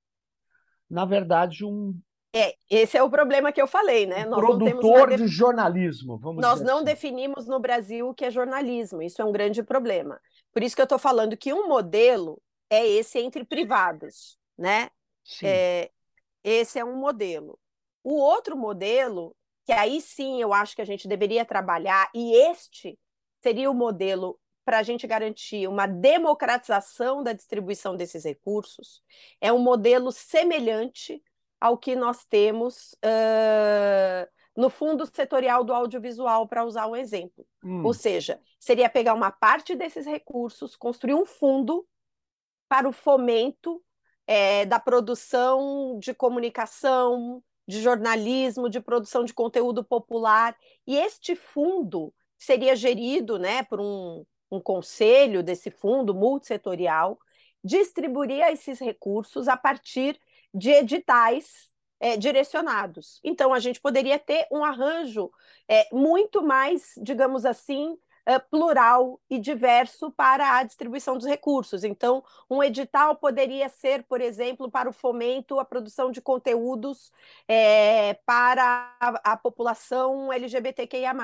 [0.88, 1.98] na verdade, um.
[2.38, 4.26] É, esse é o problema que eu falei, né?
[4.26, 6.84] Nós produtor de jornalismo, vamos Nós não assim.
[6.84, 10.20] definimos no Brasil o que é jornalismo, isso é um grande problema.
[10.52, 14.90] Por isso que eu estou falando que um modelo é esse entre privados, né?
[15.24, 15.46] Sim.
[15.46, 15.90] É,
[16.44, 17.58] esse é um modelo.
[18.04, 19.34] O outro modelo,
[19.64, 22.98] que aí sim eu acho que a gente deveria trabalhar, e este
[23.40, 29.00] seria o modelo para a gente garantir uma democratização da distribuição desses recursos,
[29.40, 31.22] é um modelo semelhante
[31.60, 37.46] ao que nós temos uh, no Fundo Setorial do Audiovisual, para usar um exemplo.
[37.62, 37.84] Hum.
[37.84, 41.86] Ou seja, seria pegar uma parte desses recursos, construir um fundo
[42.68, 43.82] para o fomento
[44.26, 50.56] é, da produção de comunicação, de jornalismo, de produção de conteúdo popular.
[50.86, 57.18] E este fundo seria gerido né, por um, um conselho desse fundo multissetorial,
[57.62, 60.18] distribuiria esses recursos a partir
[60.56, 63.20] de editais é, direcionados.
[63.22, 65.30] Então, a gente poderia ter um arranjo
[65.68, 71.84] é, muito mais, digamos assim, é, plural e diverso para a distribuição dos recursos.
[71.84, 77.12] Então, um edital poderia ser, por exemplo, para o fomento à produção de conteúdos
[77.46, 81.14] é, para a, a população LGBTQIA.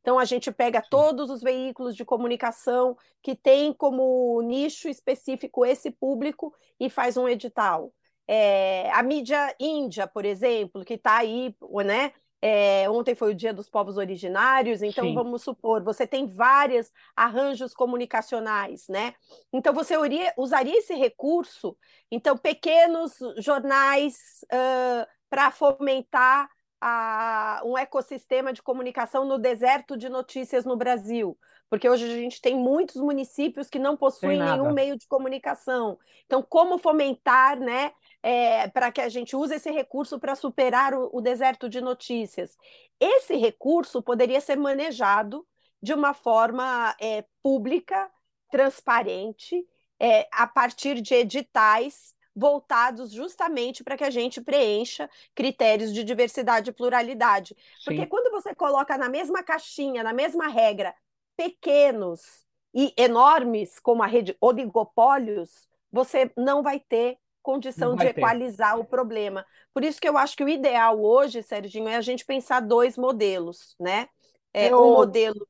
[0.00, 5.90] Então, a gente pega todos os veículos de comunicação que têm como nicho específico esse
[5.90, 7.92] público e faz um edital.
[8.28, 11.54] É, a mídia índia, por exemplo, que está aí,
[11.84, 12.12] né?
[12.42, 15.14] É, ontem foi o Dia dos Povos Originários, então Sim.
[15.14, 19.14] vamos supor, você tem vários arranjos comunicacionais, né?
[19.52, 21.76] Então você uria, usaria esse recurso,
[22.10, 24.14] então pequenos jornais
[24.44, 26.48] uh, para fomentar
[26.80, 31.38] a, um ecossistema de comunicação no deserto de notícias no Brasil,
[31.70, 35.98] porque hoje a gente tem muitos municípios que não possuem nenhum meio de comunicação.
[36.26, 37.92] Então, como fomentar, né,
[38.26, 42.58] é, para que a gente use esse recurso para superar o, o deserto de notícias?
[42.98, 45.46] Esse recurso poderia ser manejado
[45.80, 48.10] de uma forma é, pública,
[48.50, 49.64] transparente,
[50.00, 56.70] é, a partir de editais voltados justamente para que a gente preencha critérios de diversidade
[56.70, 57.54] e pluralidade.
[57.54, 57.84] Sim.
[57.84, 60.92] Porque quando você coloca na mesma caixinha, na mesma regra,
[61.36, 68.80] pequenos e enormes, como a rede oligopólios, você não vai ter condição de equalizar ter.
[68.80, 69.46] o problema.
[69.72, 72.98] Por isso que eu acho que o ideal hoje, Serginho, é a gente pensar dois
[72.98, 74.08] modelos, né?
[74.52, 74.82] É eu...
[74.82, 75.46] um modelo.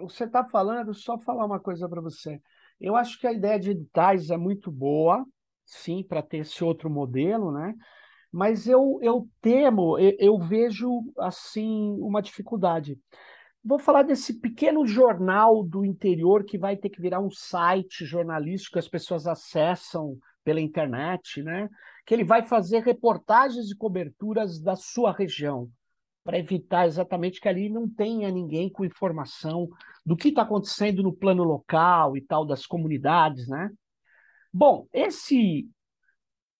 [0.00, 2.40] Você está falando, só falar uma coisa para você.
[2.80, 5.22] Eu acho que a ideia de editais é muito boa,
[5.66, 7.74] sim, para ter esse outro modelo, né?
[8.32, 12.98] Mas eu, eu temo, eu, eu vejo assim uma dificuldade.
[13.62, 18.74] Vou falar desse pequeno jornal do interior que vai ter que virar um site jornalístico
[18.74, 20.16] que as pessoas acessam
[20.48, 21.68] pela internet, né?
[22.06, 25.70] Que ele vai fazer reportagens e coberturas da sua região,
[26.24, 29.68] para evitar exatamente que ali não tenha ninguém com informação
[30.06, 33.70] do que está acontecendo no plano local e tal, das comunidades, né?
[34.50, 35.68] Bom, esse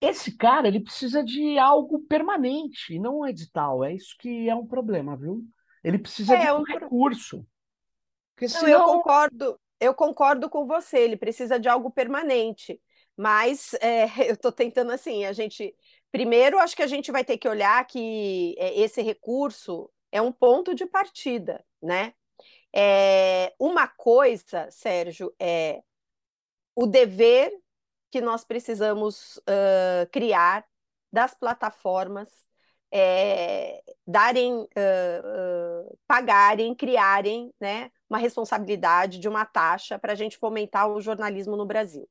[0.03, 3.83] esse cara ele precisa de algo permanente, não um edital.
[3.83, 5.43] É isso que é um problema, viu?
[5.83, 7.43] Ele precisa é, de um, um recurso.
[8.35, 8.71] Porque não, senão...
[8.71, 10.99] eu concordo, eu concordo com você.
[10.99, 12.79] Ele precisa de algo permanente.
[13.19, 15.75] Mas é, eu estou tentando assim, a gente.
[16.11, 20.33] Primeiro, acho que a gente vai ter que olhar que é, esse recurso é um
[20.33, 22.15] ponto de partida, né?
[22.75, 25.83] É, uma coisa, Sérgio, é
[26.75, 27.53] o dever
[28.11, 30.65] que nós precisamos uh, criar
[31.13, 32.31] das plataformas
[32.91, 40.39] é, darem, uh, uh, pagarem, criarem né, uma responsabilidade de uma taxa para a gente
[40.39, 42.09] fomentar o jornalismo no Brasil.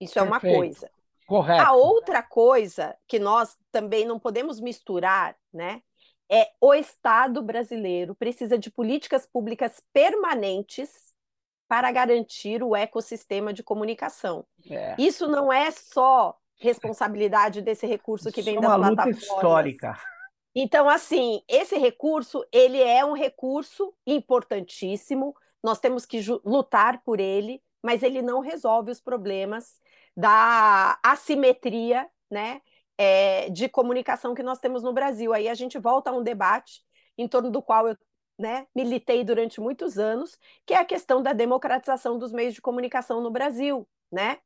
[0.00, 0.90] Isso é uma coisa.
[1.26, 1.62] Correto.
[1.62, 5.80] A outra coisa que nós também não podemos misturar, né,
[6.30, 11.10] é o Estado brasileiro precisa de políticas públicas permanentes
[11.68, 14.44] para garantir o ecossistema de comunicação.
[14.68, 14.96] É.
[14.98, 19.20] Isso não é só responsabilidade desse recurso que Isso vem é das uma plataformas.
[19.20, 19.98] Luta histórica.
[20.54, 27.62] Então, assim, esse recurso, ele é um recurso importantíssimo, nós temos que lutar por ele,
[27.82, 29.78] mas ele não resolve os problemas
[30.16, 32.60] da assimetria, né,
[32.98, 35.32] é, de comunicação que nós temos no Brasil.
[35.32, 36.82] Aí a gente volta a um debate
[37.16, 37.96] em torno do qual eu
[38.38, 43.20] né, militei durante muitos anos, que é a questão da democratização dos meios de comunicação
[43.20, 44.38] no Brasil, né?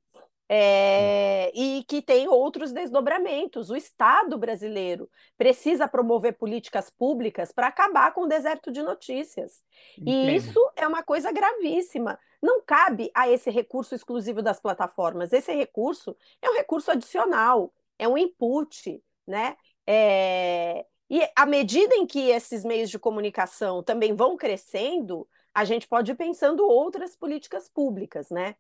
[0.47, 3.71] É, e que tem outros desdobramentos.
[3.71, 5.09] O Estado brasileiro
[5.39, 9.63] precisa promover políticas públicas para acabar com o deserto de notícias.
[9.99, 10.31] Entendo.
[10.31, 12.19] E isso é uma coisa gravíssima.
[12.45, 15.33] Não cabe a esse recurso exclusivo das plataformas.
[15.33, 19.57] Esse recurso é um recurso adicional, é um input, né?
[19.87, 20.85] É...
[21.09, 26.13] E à medida em que esses meios de comunicação também vão crescendo, a gente pode
[26.13, 28.57] ir pensando outras políticas públicas, né?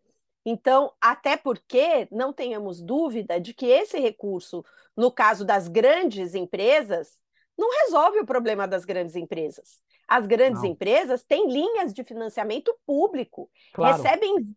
[0.46, 4.64] Então, até porque não tenhamos dúvida de que esse recurso,
[4.96, 7.22] no caso das grandes empresas,
[7.56, 9.80] não resolve o problema das grandes empresas.
[10.06, 10.70] As grandes não.
[10.70, 13.96] empresas têm linhas de financiamento público, claro.
[13.96, 14.56] recebem,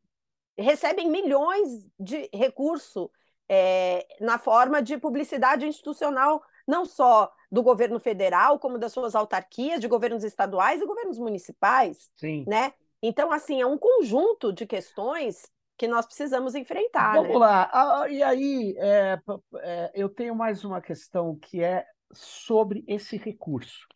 [0.58, 3.10] recebem milhões de recurso
[3.50, 9.80] é, na forma de publicidade institucional, não só do governo federal, como das suas autarquias,
[9.80, 12.12] de governos estaduais e governos municipais.
[12.18, 12.44] Sim.
[12.46, 12.74] Né?
[13.02, 17.14] Então, assim, é um conjunto de questões que nós precisamos enfrentar.
[17.14, 17.38] Vamos né?
[17.38, 17.70] lá.
[17.72, 19.20] Ah, e aí, é,
[19.62, 23.88] é, eu tenho mais uma questão que é sobre esse recurso.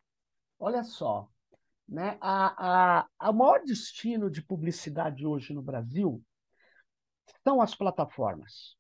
[0.59, 1.27] Olha só,
[1.87, 2.17] né?
[2.21, 6.23] A, a, a maior destino de publicidade hoje no Brasil
[7.43, 8.75] são as plataformas,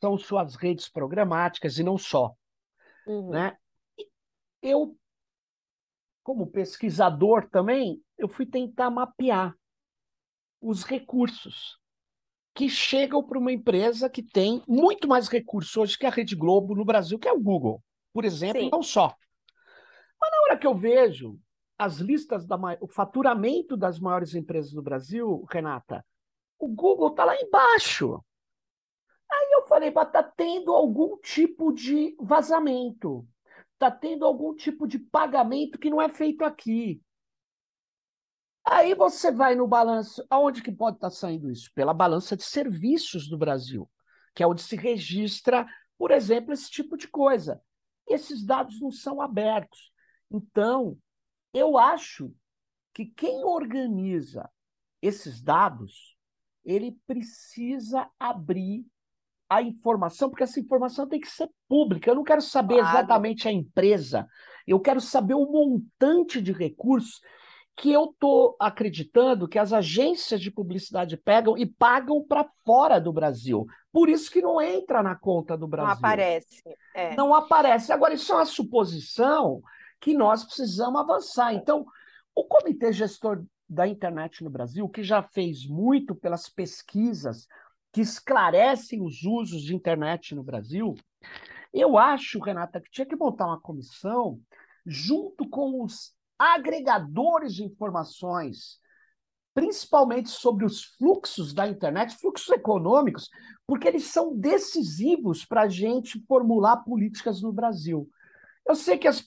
[0.00, 2.34] são suas redes programáticas e não só.
[3.06, 3.30] Uhum.
[3.30, 3.56] Né?
[4.62, 4.96] Eu,
[6.22, 9.54] como pesquisador também, eu fui tentar mapear
[10.60, 11.78] os recursos
[12.54, 16.74] que chegam para uma empresa que tem muito mais recursos hoje que a Rede Globo
[16.74, 17.82] no Brasil, que é o Google,
[18.12, 18.70] por exemplo, Sim.
[18.70, 19.14] não só.
[20.20, 21.38] Mas na hora que eu vejo
[21.78, 26.04] as listas, da, o faturamento das maiores empresas do Brasil, Renata,
[26.58, 28.22] o Google está lá embaixo.
[29.30, 33.26] Aí eu falei, está tendo algum tipo de vazamento,
[33.72, 37.00] está tendo algum tipo de pagamento que não é feito aqui.
[38.62, 41.70] Aí você vai no balanço, aonde que pode estar saindo isso?
[41.74, 43.90] Pela balança de serviços do Brasil,
[44.34, 47.60] que é onde se registra, por exemplo, esse tipo de coisa.
[48.10, 49.92] Esses dados não são abertos.
[50.30, 50.98] Então,
[51.54, 52.32] eu acho
[52.92, 54.50] que quem organiza
[55.00, 56.16] esses dados,
[56.64, 58.84] ele precisa abrir
[59.48, 62.10] a informação, porque essa informação tem que ser pública.
[62.10, 62.88] Eu não quero saber claro.
[62.88, 64.28] exatamente a empresa,
[64.66, 67.20] eu quero saber o montante de recursos
[67.80, 73.10] que eu estou acreditando que as agências de publicidade pegam e pagam para fora do
[73.10, 73.66] Brasil.
[73.90, 75.88] Por isso que não entra na conta do Brasil.
[75.88, 76.62] Não aparece.
[76.94, 77.16] É.
[77.16, 77.90] Não aparece.
[77.90, 79.62] Agora, isso é uma suposição
[79.98, 81.54] que nós precisamos avançar.
[81.54, 81.86] Então,
[82.34, 87.48] o Comitê Gestor da Internet no Brasil, que já fez muito pelas pesquisas
[87.90, 90.94] que esclarecem os usos de internet no Brasil,
[91.72, 94.38] eu acho, Renata, que tinha que montar uma comissão
[94.84, 98.78] junto com os agregadores de informações,
[99.52, 103.28] principalmente sobre os fluxos da internet, fluxos econômicos,
[103.66, 108.08] porque eles são decisivos para a gente formular políticas no Brasil.
[108.66, 109.22] Eu sei que as,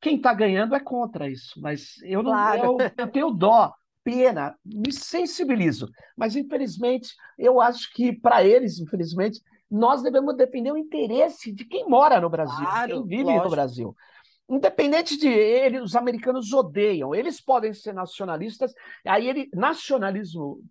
[0.00, 2.78] quem está ganhando é contra isso, mas eu não claro.
[2.80, 5.88] eu, eu tenho dó, pena, me sensibilizo.
[6.16, 11.88] Mas, infelizmente, eu acho que, para eles, infelizmente, nós devemos defender o interesse de quem
[11.88, 13.44] mora no Brasil, claro, quem vive lógico.
[13.44, 13.96] no Brasil.
[14.48, 17.14] Independente de ele, os americanos odeiam.
[17.14, 18.74] Eles podem ser nacionalistas.
[19.06, 20.62] Aí ele, nacionalismo,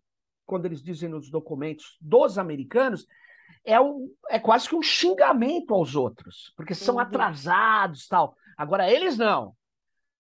[0.45, 3.07] quando eles dizem nos documentos dos americanos,
[3.63, 7.01] é, um, é quase que um xingamento aos outros, porque são uhum.
[7.01, 8.35] atrasados, tal.
[8.57, 9.55] Agora eles não,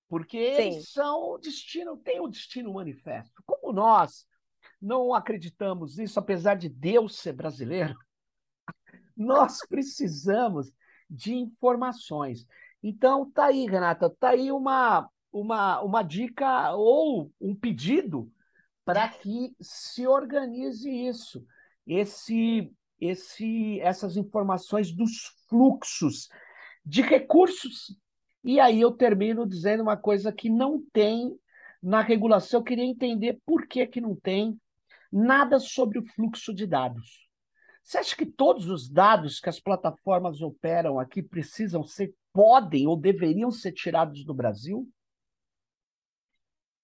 [0.09, 0.61] porque Sim.
[0.61, 3.41] eles são o destino, tem o destino manifesto.
[3.45, 4.25] Como nós
[4.81, 7.95] não acreditamos nisso, apesar de Deus ser brasileiro,
[9.15, 10.71] nós precisamos
[11.09, 12.45] de informações.
[12.83, 18.31] Então, tá aí, Renata, tá aí uma, uma, uma dica ou um pedido
[18.83, 21.45] para que se organize isso,
[21.85, 26.27] esse, esse, essas informações dos fluxos
[26.83, 27.95] de recursos
[28.43, 31.37] E aí eu termino dizendo uma coisa que não tem
[31.81, 32.59] na regulação.
[32.59, 34.59] Eu queria entender por que, que não tem
[35.11, 37.27] nada sobre o fluxo de dados.
[37.83, 42.95] Você acha que todos os dados que as plataformas operam aqui precisam ser, podem ou
[42.95, 44.87] deveriam ser tirados do Brasil?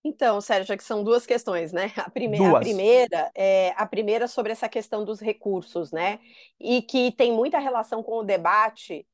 [0.04, 1.92] Então, Sérgio, é que são duas questões, né?
[1.98, 2.56] A, prime duas.
[2.56, 6.20] a primeira é a primeira sobre essa questão dos recursos, né?
[6.60, 9.06] E que tem muita relação com o debate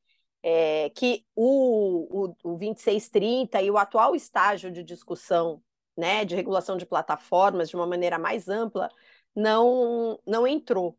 [0.43, 5.63] é, que o, o, o 2630 e o atual estágio de discussão,
[5.95, 8.89] né, de regulação de plataformas de uma maneira mais ampla,
[9.33, 10.97] não, não entrou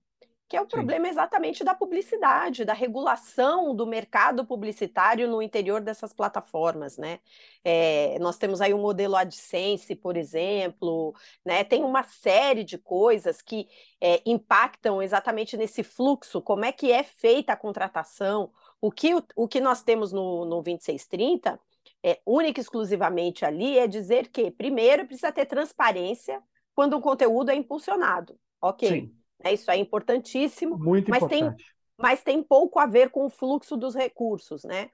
[0.54, 0.70] que é o Sim.
[0.70, 7.18] problema exatamente da publicidade, da regulação do mercado publicitário no interior dessas plataformas, né?
[7.64, 11.12] É, nós temos aí o um modelo AdSense, por exemplo,
[11.44, 11.64] né?
[11.64, 13.66] Tem uma série de coisas que
[14.00, 19.24] é, impactam exatamente nesse fluxo, como é que é feita a contratação, o que, o,
[19.34, 21.58] o que nós temos no, no 2630
[22.00, 26.40] é, única e exclusivamente ali é dizer que, primeiro, precisa ter transparência
[26.76, 28.38] quando um conteúdo é impulsionado.
[28.60, 28.88] Ok.
[28.88, 29.52] Sim né?
[29.52, 30.78] Isso é importantíssimo.
[30.78, 31.56] Muito mas importante.
[31.56, 34.90] Tem, mas tem pouco a ver com o fluxo dos recursos, né?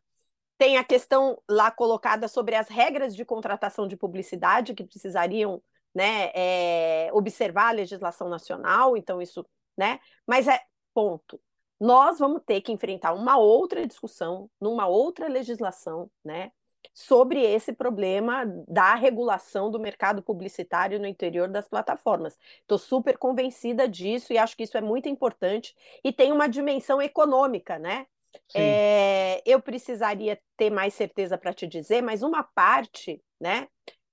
[0.58, 5.62] Tem a questão lá colocada sobre as regras de contratação de publicidade que precisariam
[5.94, 9.44] né, é, observar a legislação nacional, então isso,
[9.76, 9.98] né?
[10.26, 10.60] Mas é
[10.94, 11.40] ponto.
[11.80, 16.52] Nós vamos ter que enfrentar uma outra discussão, numa outra legislação, né?
[16.92, 22.38] Sobre esse problema da regulação do mercado publicitário no interior das plataformas.
[22.60, 25.74] Estou super convencida disso e acho que isso é muito importante
[26.04, 28.06] e tem uma dimensão econômica, né?
[28.54, 33.68] É, eu precisaria ter mais certeza para te dizer, mas uma parte, né?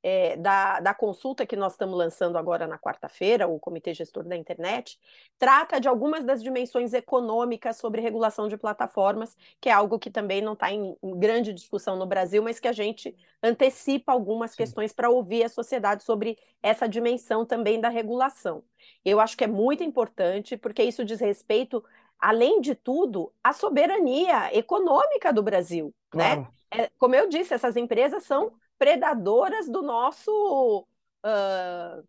[0.09, 4.37] É, da, da consulta que nós estamos lançando agora na quarta-feira, o Comitê Gestor da
[4.37, 4.97] Internet,
[5.37, 10.41] trata de algumas das dimensões econômicas sobre regulação de plataformas, que é algo que também
[10.41, 14.57] não está em, em, grande discussão no Brasil, mas que a gente antecipa algumas Sim.
[14.57, 18.63] questões para ouvir a sociedade sobre essa dimensão também da regulação.
[19.03, 21.83] Eu acho que é muito importante, porque isso diz respeito
[22.17, 26.35] além de tudo, à soberania econômica do Brasil, né?
[26.35, 26.41] claro.
[26.41, 26.47] né?
[26.69, 30.85] É, como eu disse, essas empresas são predadoras do nosso.
[31.25, 32.03] Uh,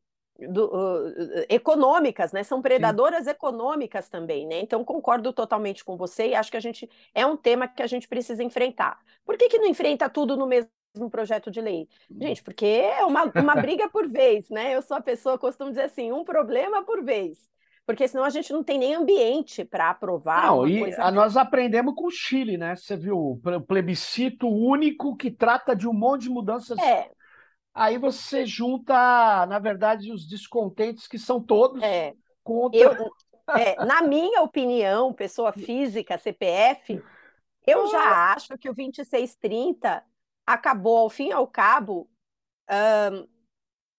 [0.49, 2.45] do, uh, econômicas, né?
[2.45, 3.31] São predadoras Sim.
[3.31, 4.61] econômicas também, né?
[4.61, 7.87] Então concordo totalmente com você e acho que a gente é um tema que a
[7.89, 9.01] gente precisa enfrentar.
[9.25, 11.89] Por que, que não enfrenta tudo no mesmo projeto de lei?
[12.21, 14.77] Gente, porque é uma, uma briga por vez, né?
[14.77, 17.49] Eu sou a pessoa, costumo dizer assim, um problema por vez
[17.89, 20.49] porque senão a gente não tem nem ambiente para aprovar.
[20.49, 21.11] Não, e coisa...
[21.11, 22.77] nós aprendemos com o Chile, né?
[22.77, 26.77] Você viu o plebiscito único que trata de um monte de mudanças.
[26.79, 27.11] É.
[27.73, 32.13] Aí você junta, na verdade, os descontentes que são todos é.
[32.45, 32.79] contra.
[32.79, 33.11] Eu,
[33.57, 37.03] é, na minha opinião, pessoa física, CPF,
[37.67, 40.05] eu já acho que o 2630
[40.47, 42.07] acabou, ao fim e ao cabo,
[42.71, 43.27] um,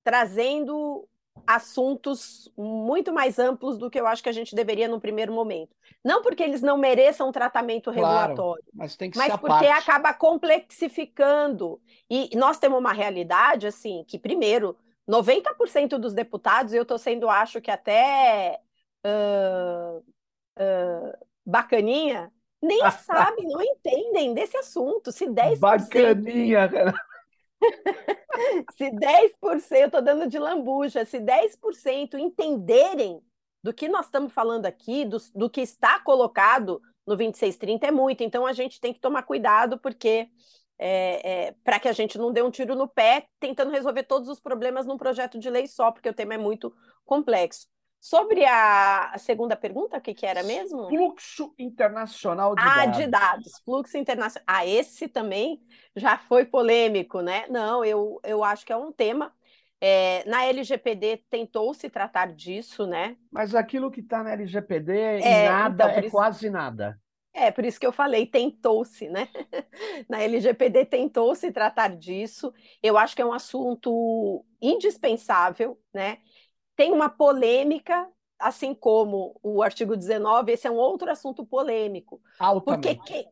[0.04, 1.09] trazendo
[1.46, 5.76] assuntos muito mais amplos do que eu acho que a gente deveria no primeiro momento.
[6.04, 11.82] Não porque eles não mereçam tratamento claro, regulatório, mas, tem que mas porque acaba complexificando.
[12.10, 14.78] E nós temos uma realidade assim que, primeiro,
[15.10, 18.60] 90% dos deputados, eu estou sendo, acho que até
[19.06, 22.32] uh, uh, bacaninha,
[22.62, 25.12] nem sabem, não entendem desse assunto.
[25.12, 25.60] Se 10%.
[25.60, 26.94] Bacaninha, cara.
[28.78, 33.22] se 10%, eu estou dando de lambuja, se 10% entenderem
[33.62, 38.24] do que nós estamos falando aqui, do, do que está colocado no 2630, é muito.
[38.24, 40.30] Então a gente tem que tomar cuidado, porque
[40.78, 44.30] é, é, para que a gente não dê um tiro no pé tentando resolver todos
[44.30, 46.74] os problemas num projeto de lei só, porque o tema é muito
[47.06, 47.68] complexo.
[48.00, 50.88] Sobre a segunda pergunta, o que, que era mesmo?
[50.88, 52.98] Fluxo internacional de ah, dados.
[52.98, 53.62] de dados.
[53.66, 54.46] Fluxo internacional.
[54.48, 55.62] Ah, esse também
[55.96, 57.46] já foi polêmico, né?
[57.50, 59.34] Não, eu, eu acho que é um tema.
[59.82, 63.18] É, na LGPD tentou-se tratar disso, né?
[63.32, 66.12] Mas aquilo que está na LGPD é, nada, então, é isso...
[66.12, 67.00] quase nada.
[67.34, 69.30] É, por isso que eu falei, tentou-se, né?
[70.10, 72.54] na LGPD tentou-se tratar disso.
[72.82, 76.18] Eu acho que é um assunto indispensável, né?
[76.80, 78.10] Tem uma polêmica,
[78.40, 82.22] assim como o artigo 19, esse é um outro assunto polêmico.
[82.62, 83.28] Porque quem,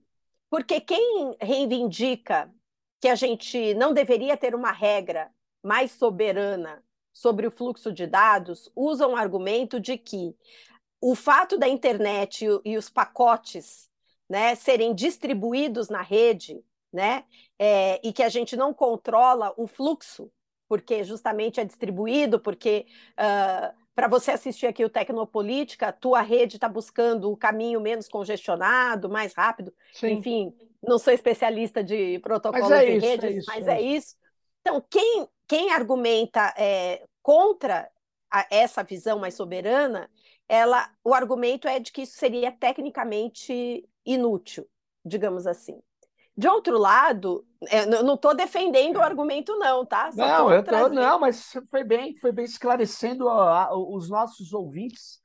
[0.49, 2.53] porque quem reivindica
[2.99, 5.31] que a gente não deveria ter uma regra
[5.63, 6.83] mais soberana
[7.13, 10.35] sobre o fluxo de dados usa um argumento de que
[10.99, 13.89] o fato da internet e, os pacotes
[14.27, 17.23] né, serem distribuídos na rede, né,
[17.57, 20.29] é, e que a gente não controla o fluxo
[20.67, 26.57] porque justamente é distribuído, porque uh, ah, para você assistir aqui o Tecnopolítica, tua rede
[26.57, 30.11] está buscando o caminho menos congestionado, mais rápido, Sim.
[30.11, 30.53] enfim,
[30.83, 34.15] não sou especialista de protocolos é e isso, redes, é isso, mas é é isso.
[34.61, 37.89] Então, quem, quem argumenta é, contra
[38.31, 40.09] a, essa visão mais soberana,
[40.47, 44.67] ela, o argumento é de que isso seria tecnicamente inútil,
[45.03, 45.81] digamos assim.
[46.37, 50.11] De outro lado, é, eu não estou defendendo o argumento, não, tá?
[50.11, 54.53] Só não, eu tô, não, mas foi bem, foi bem esclarecendo a, a, os nossos
[54.53, 55.19] ouvintes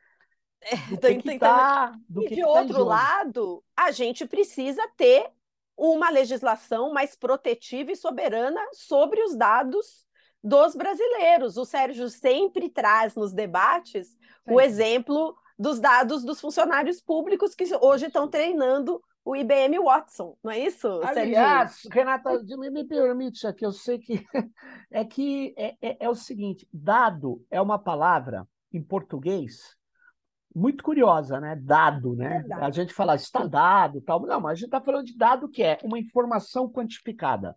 [0.89, 4.83] do que, que tá, do e que de que outro tá lado, a gente precisa
[4.97, 5.31] ter
[5.77, 10.07] uma legislação mais protetiva e soberana sobre os dados
[10.43, 11.59] dos brasileiros.
[11.59, 14.17] O Sérgio sempre traz nos debates Sim.
[14.47, 20.51] o exemplo dos dados dos funcionários públicos que hoje estão treinando o IBM Watson, não
[20.51, 21.91] é isso, Aliás, Sérgio?
[21.93, 24.25] Renata, me permite aqui, eu sei que
[24.91, 29.77] é que é, é, é o seguinte, dado é uma palavra em português
[30.55, 31.57] muito curiosa, né?
[31.57, 32.45] Dado, né?
[32.61, 34.21] A gente fala está dado, tal.
[34.21, 37.57] Não, mas a gente está falando de dado que é uma informação quantificada.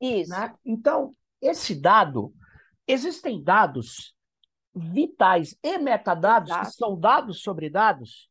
[0.00, 0.30] Isso.
[0.30, 0.54] Né?
[0.64, 2.32] Então, esse dado,
[2.86, 4.14] existem dados
[4.74, 6.66] vitais e metadados, Exato.
[6.66, 8.30] que são dados sobre dados,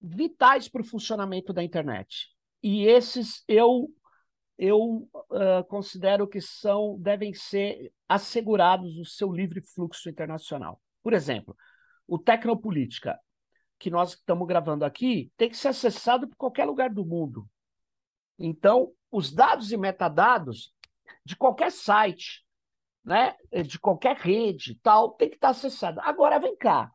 [0.00, 2.28] vitais para o funcionamento da internet.
[2.62, 3.90] E esses eu
[4.58, 10.80] eu uh, considero que são devem ser assegurados o seu livre fluxo internacional.
[11.00, 11.56] Por exemplo,
[12.08, 13.18] o Tecnopolítica,
[13.78, 17.48] que nós estamos gravando aqui, tem que ser acessado por qualquer lugar do mundo.
[18.36, 20.74] Então, os dados e metadados
[21.24, 22.44] de qualquer site,
[23.04, 26.00] né, de qualquer rede, tal, tem que estar acessado.
[26.00, 26.90] Agora, vem cá.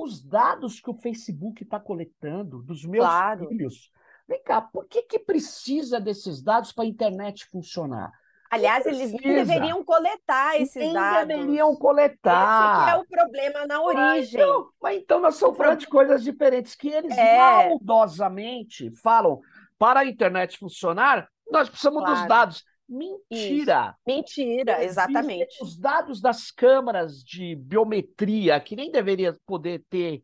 [0.00, 3.48] Os dados que o Facebook está coletando dos meus claro.
[3.48, 3.90] filhos,
[4.28, 8.12] vem cá, por que, que precisa desses dados para a internet funcionar?
[8.50, 11.28] Aliás, eles nem deveriam coletar esses nem dados.
[11.28, 12.86] deveriam coletar.
[12.86, 14.04] Esse é o problema na origem.
[14.04, 17.36] Mas então, mas então nós estamos falando de coisas diferentes que eles é.
[17.36, 19.40] maldosamente falam
[19.78, 22.16] para a internet funcionar, nós precisamos claro.
[22.16, 22.64] dos dados.
[22.88, 23.94] Mentira!
[23.94, 23.98] Isso.
[24.06, 25.62] Mentira, exatamente.
[25.62, 30.22] Os dados das câmaras de biometria, que nem deveria poder ter,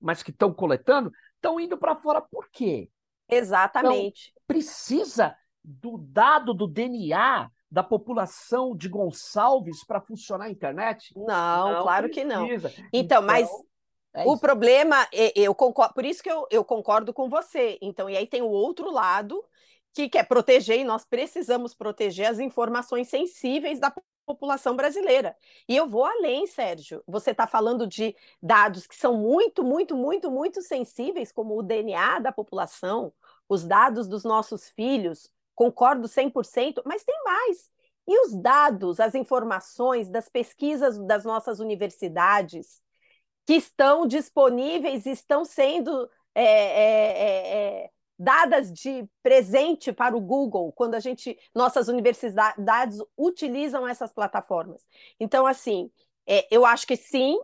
[0.00, 2.20] mas que estão coletando, estão indo para fora.
[2.20, 2.90] Por quê?
[3.28, 4.30] Exatamente.
[4.32, 11.12] Então, precisa do dado do DNA da população de Gonçalves para funcionar a internet?
[11.14, 12.28] Não, não claro precisa.
[12.28, 12.46] que não.
[12.50, 13.48] Então, então mas
[14.12, 15.06] é o problema,
[15.36, 17.78] eu concordo, por isso que eu, eu concordo com você.
[17.80, 19.40] Então, e aí tem o outro lado
[19.92, 23.92] que quer proteger, e nós precisamos proteger as informações sensíveis da
[24.24, 25.36] população brasileira.
[25.68, 27.02] E eu vou além, Sérgio.
[27.06, 32.20] Você está falando de dados que são muito, muito, muito, muito sensíveis, como o DNA
[32.20, 33.12] da população,
[33.48, 37.70] os dados dos nossos filhos, concordo 100%, mas tem mais.
[38.06, 42.82] E os dados, as informações das pesquisas das nossas universidades
[43.46, 50.94] que estão disponíveis, estão sendo é, é, é, dadas de presente para o Google quando
[50.94, 54.86] a gente, nossas universidades utilizam essas plataformas.
[55.18, 55.90] Então, assim,
[56.26, 57.40] é, eu acho que sim,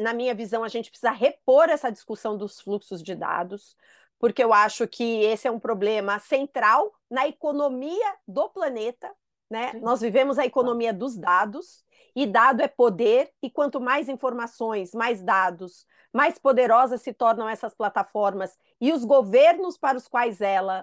[0.00, 3.76] na minha visão, a gente precisa repor essa discussão dos fluxos de dados,
[4.18, 9.14] porque eu acho que esse é um problema central na economia do planeta.
[9.48, 9.74] Né?
[9.74, 11.84] Nós vivemos a economia dos dados,
[12.16, 17.74] e dado é poder, e quanto mais informações, mais dados, mais poderosas se tornam essas
[17.74, 20.82] plataformas e os governos para os quais elas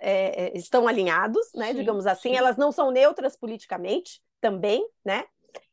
[0.00, 1.68] é, é, estão alinhados, né?
[1.68, 2.36] Sim, digamos assim, sim.
[2.36, 5.24] elas não são neutras politicamente também, né?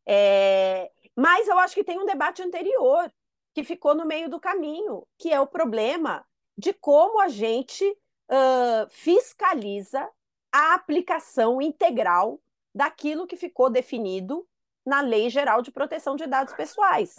[0.06, 3.12] É, mas eu acho que tem um debate anterior
[3.52, 6.24] que ficou no meio do caminho, que é o problema
[6.56, 10.08] de como a gente uh, fiscaliza
[10.52, 12.40] a aplicação integral
[12.72, 14.46] daquilo que ficou definido
[14.84, 17.16] na Lei Geral de Proteção de Dados Pessoais.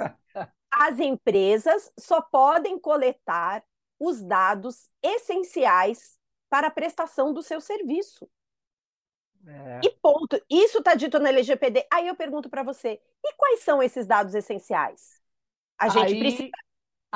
[0.72, 3.64] As empresas só podem coletar
[4.00, 6.20] os dados essenciais
[6.50, 8.30] para a prestação do seu serviço.
[9.48, 9.82] É.
[9.84, 10.42] E ponto.
[10.50, 11.86] Isso está dito na LGPD.
[11.92, 15.22] Aí eu pergunto para você: e quais são esses dados essenciais?
[15.78, 16.20] A gente Aí...
[16.20, 16.50] precisa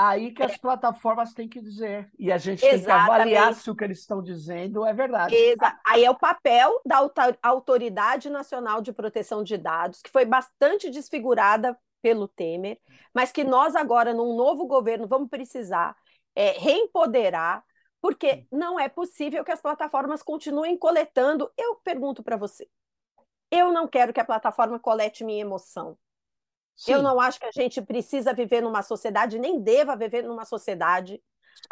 [0.01, 2.09] Aí que as plataformas têm que dizer.
[2.17, 2.85] E a gente Exatamente.
[2.85, 5.35] tem que avaliar se o que eles estão dizendo é verdade.
[5.35, 7.05] Exa Aí é o papel da
[7.43, 12.79] Autoridade Nacional de Proteção de Dados, que foi bastante desfigurada pelo Temer,
[13.13, 15.93] mas que nós agora, num novo governo, vamos precisar
[16.33, 17.61] é, reempoderar,
[17.99, 21.51] porque não é possível que as plataformas continuem coletando.
[21.57, 22.65] Eu pergunto para você,
[23.51, 25.97] eu não quero que a plataforma colete minha emoção.
[26.79, 26.93] Sim.
[26.93, 31.21] Eu não acho que a gente precisa viver numa sociedade, nem deva viver numa sociedade,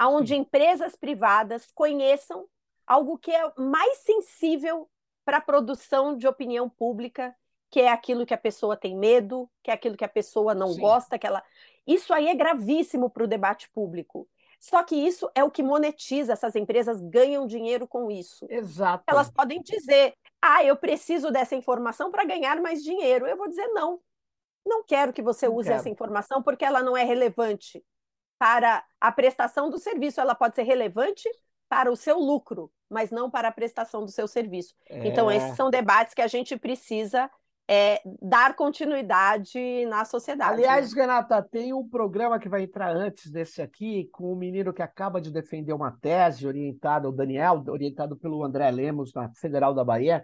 [0.01, 0.41] onde Sim.
[0.41, 2.45] empresas privadas conheçam
[2.85, 4.89] algo que é mais sensível
[5.23, 7.33] para a produção de opinião pública,
[7.71, 10.73] que é aquilo que a pessoa tem medo, que é aquilo que a pessoa não
[10.73, 10.81] Sim.
[10.81, 11.41] gosta, que ela.
[11.85, 14.27] Isso aí é gravíssimo para o debate público.
[14.59, 18.45] Só que isso é o que monetiza, essas empresas ganham dinheiro com isso.
[18.49, 19.05] Exato.
[19.07, 23.25] Elas podem dizer: ah, eu preciso dessa informação para ganhar mais dinheiro.
[23.25, 24.01] Eu vou dizer: não,
[24.67, 27.83] não quero que você use essa informação porque ela não é relevante
[28.37, 30.21] para a prestação do serviço.
[30.21, 31.29] Ela pode ser relevante
[31.69, 34.75] para o seu lucro, mas não para a prestação do seu serviço.
[34.89, 35.07] É...
[35.07, 37.29] Então, esses são debates que a gente precisa
[37.69, 40.53] é, dar continuidade na sociedade.
[40.53, 41.01] Aliás, né?
[41.01, 45.19] Renata, tem um programa que vai entrar antes desse aqui, com um menino que acaba
[45.19, 50.23] de defender uma tese orientada, o Daniel, orientado pelo André Lemos, na Federal da Bahia.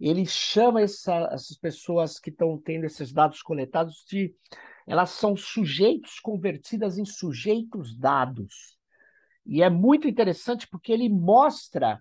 [0.00, 4.34] Ele chama essa, essas pessoas que estão tendo esses dados coletados de.
[4.86, 8.78] Elas são sujeitos convertidas em sujeitos dados.
[9.44, 12.00] E é muito interessante porque ele mostra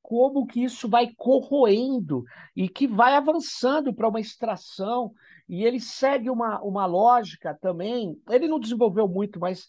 [0.00, 2.22] como que isso vai corroendo
[2.54, 5.12] e que vai avançando para uma extração.
[5.48, 8.16] E ele segue uma, uma lógica também.
[8.30, 9.66] Ele não desenvolveu muito, mas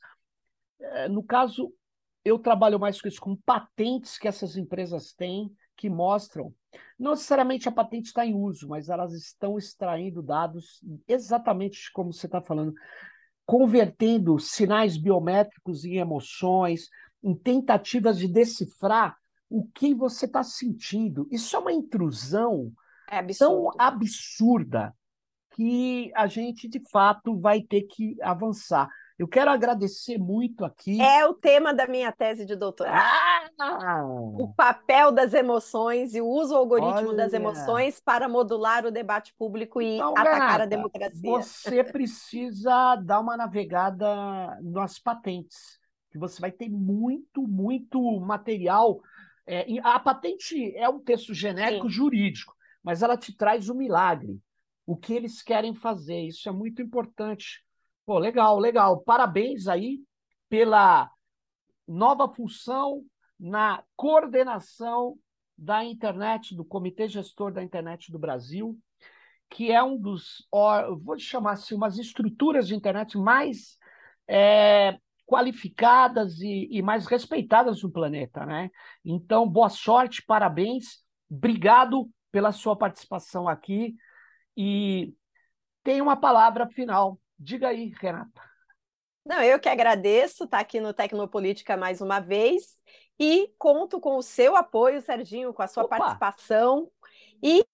[0.80, 1.74] é, no caso,
[2.24, 6.54] eu trabalho mais com isso, com patentes que essas empresas têm que mostram.
[7.00, 12.26] Não necessariamente a patente está em uso, mas elas estão extraindo dados exatamente como você
[12.26, 12.74] está falando,
[13.46, 16.90] convertendo sinais biométricos em emoções,
[17.24, 19.16] em tentativas de decifrar
[19.50, 21.28] o que você está sentindo.
[21.32, 22.72] Isso é uma intrusão
[23.10, 24.94] é tão absurda
[25.56, 28.90] que a gente, de fato, vai ter que avançar.
[29.18, 31.02] Eu quero agradecer muito aqui.
[31.02, 33.04] É o tema da minha tese de doutorado.
[33.60, 34.04] Ah!
[34.06, 37.18] O papel das emoções e o uso algoritmo Olha.
[37.18, 41.32] das emoções para modular o debate público e então, atacar Renata, a democracia.
[41.32, 45.80] Você precisa dar uma navegada nas patentes,
[46.12, 49.02] que você vai ter muito, muito material
[49.48, 51.94] é, a patente é um texto genérico Sim.
[51.94, 52.54] jurídico,
[52.84, 54.42] mas ela te traz o milagre,
[54.86, 56.20] o que eles querem fazer.
[56.24, 57.64] Isso é muito importante.
[58.08, 59.02] Pô, legal, legal.
[59.02, 60.00] Parabéns aí
[60.48, 61.12] pela
[61.86, 63.04] nova função
[63.38, 65.20] na coordenação
[65.58, 68.80] da internet, do Comitê Gestor da Internet do Brasil,
[69.50, 70.48] que é um dos,
[71.02, 73.78] vou chamar assim, umas estruturas de internet mais
[74.26, 78.72] é, qualificadas e, e, mais respeitadas no planeta, né?
[79.04, 83.98] Então, boa sorte, parabéns, obrigado pela sua participação aqui
[84.56, 85.14] e
[85.84, 87.20] tem uma palavra final.
[87.40, 88.42] Diga aí, Renata.
[89.26, 92.78] Não, eu que agradeço estar aqui no Tecnopolítica mais uma vez
[93.20, 95.98] e conto com o seu apoio, Serginho, com a sua Opa.
[95.98, 96.90] participação
[97.44, 97.66] e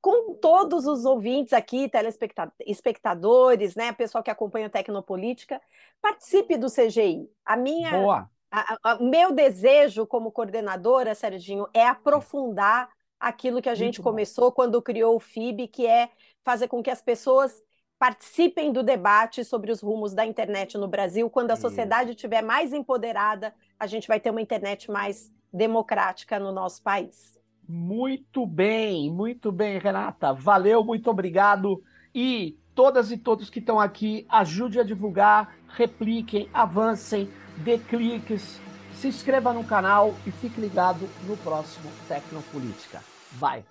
[0.00, 5.60] com todos os ouvintes aqui, telespectadores, né, pessoal que acompanha a Tecnopolítica,
[6.00, 7.28] participe do CGI.
[7.44, 8.30] A minha, Boa.
[8.50, 12.88] A, a, meu desejo como coordenadora, Serginho, é aprofundar
[13.18, 14.52] aquilo que a gente Muito começou bom.
[14.52, 16.10] quando criou o FIB, que é
[16.42, 17.62] fazer com que as pessoas
[18.00, 21.28] participem do debate sobre os rumos da internet no Brasil.
[21.28, 26.50] Quando a sociedade estiver mais empoderada, a gente vai ter uma internet mais democrática no
[26.50, 27.38] nosso país.
[27.68, 30.32] Muito bem, muito bem, Renata.
[30.32, 31.84] Valeu, muito obrigado.
[32.14, 38.58] E todas e todos que estão aqui, ajude a divulgar, repliquem, avancem, dê cliques,
[38.94, 43.02] se inscreva no canal e fique ligado no próximo Tecnopolítica.
[43.32, 43.62] Vai!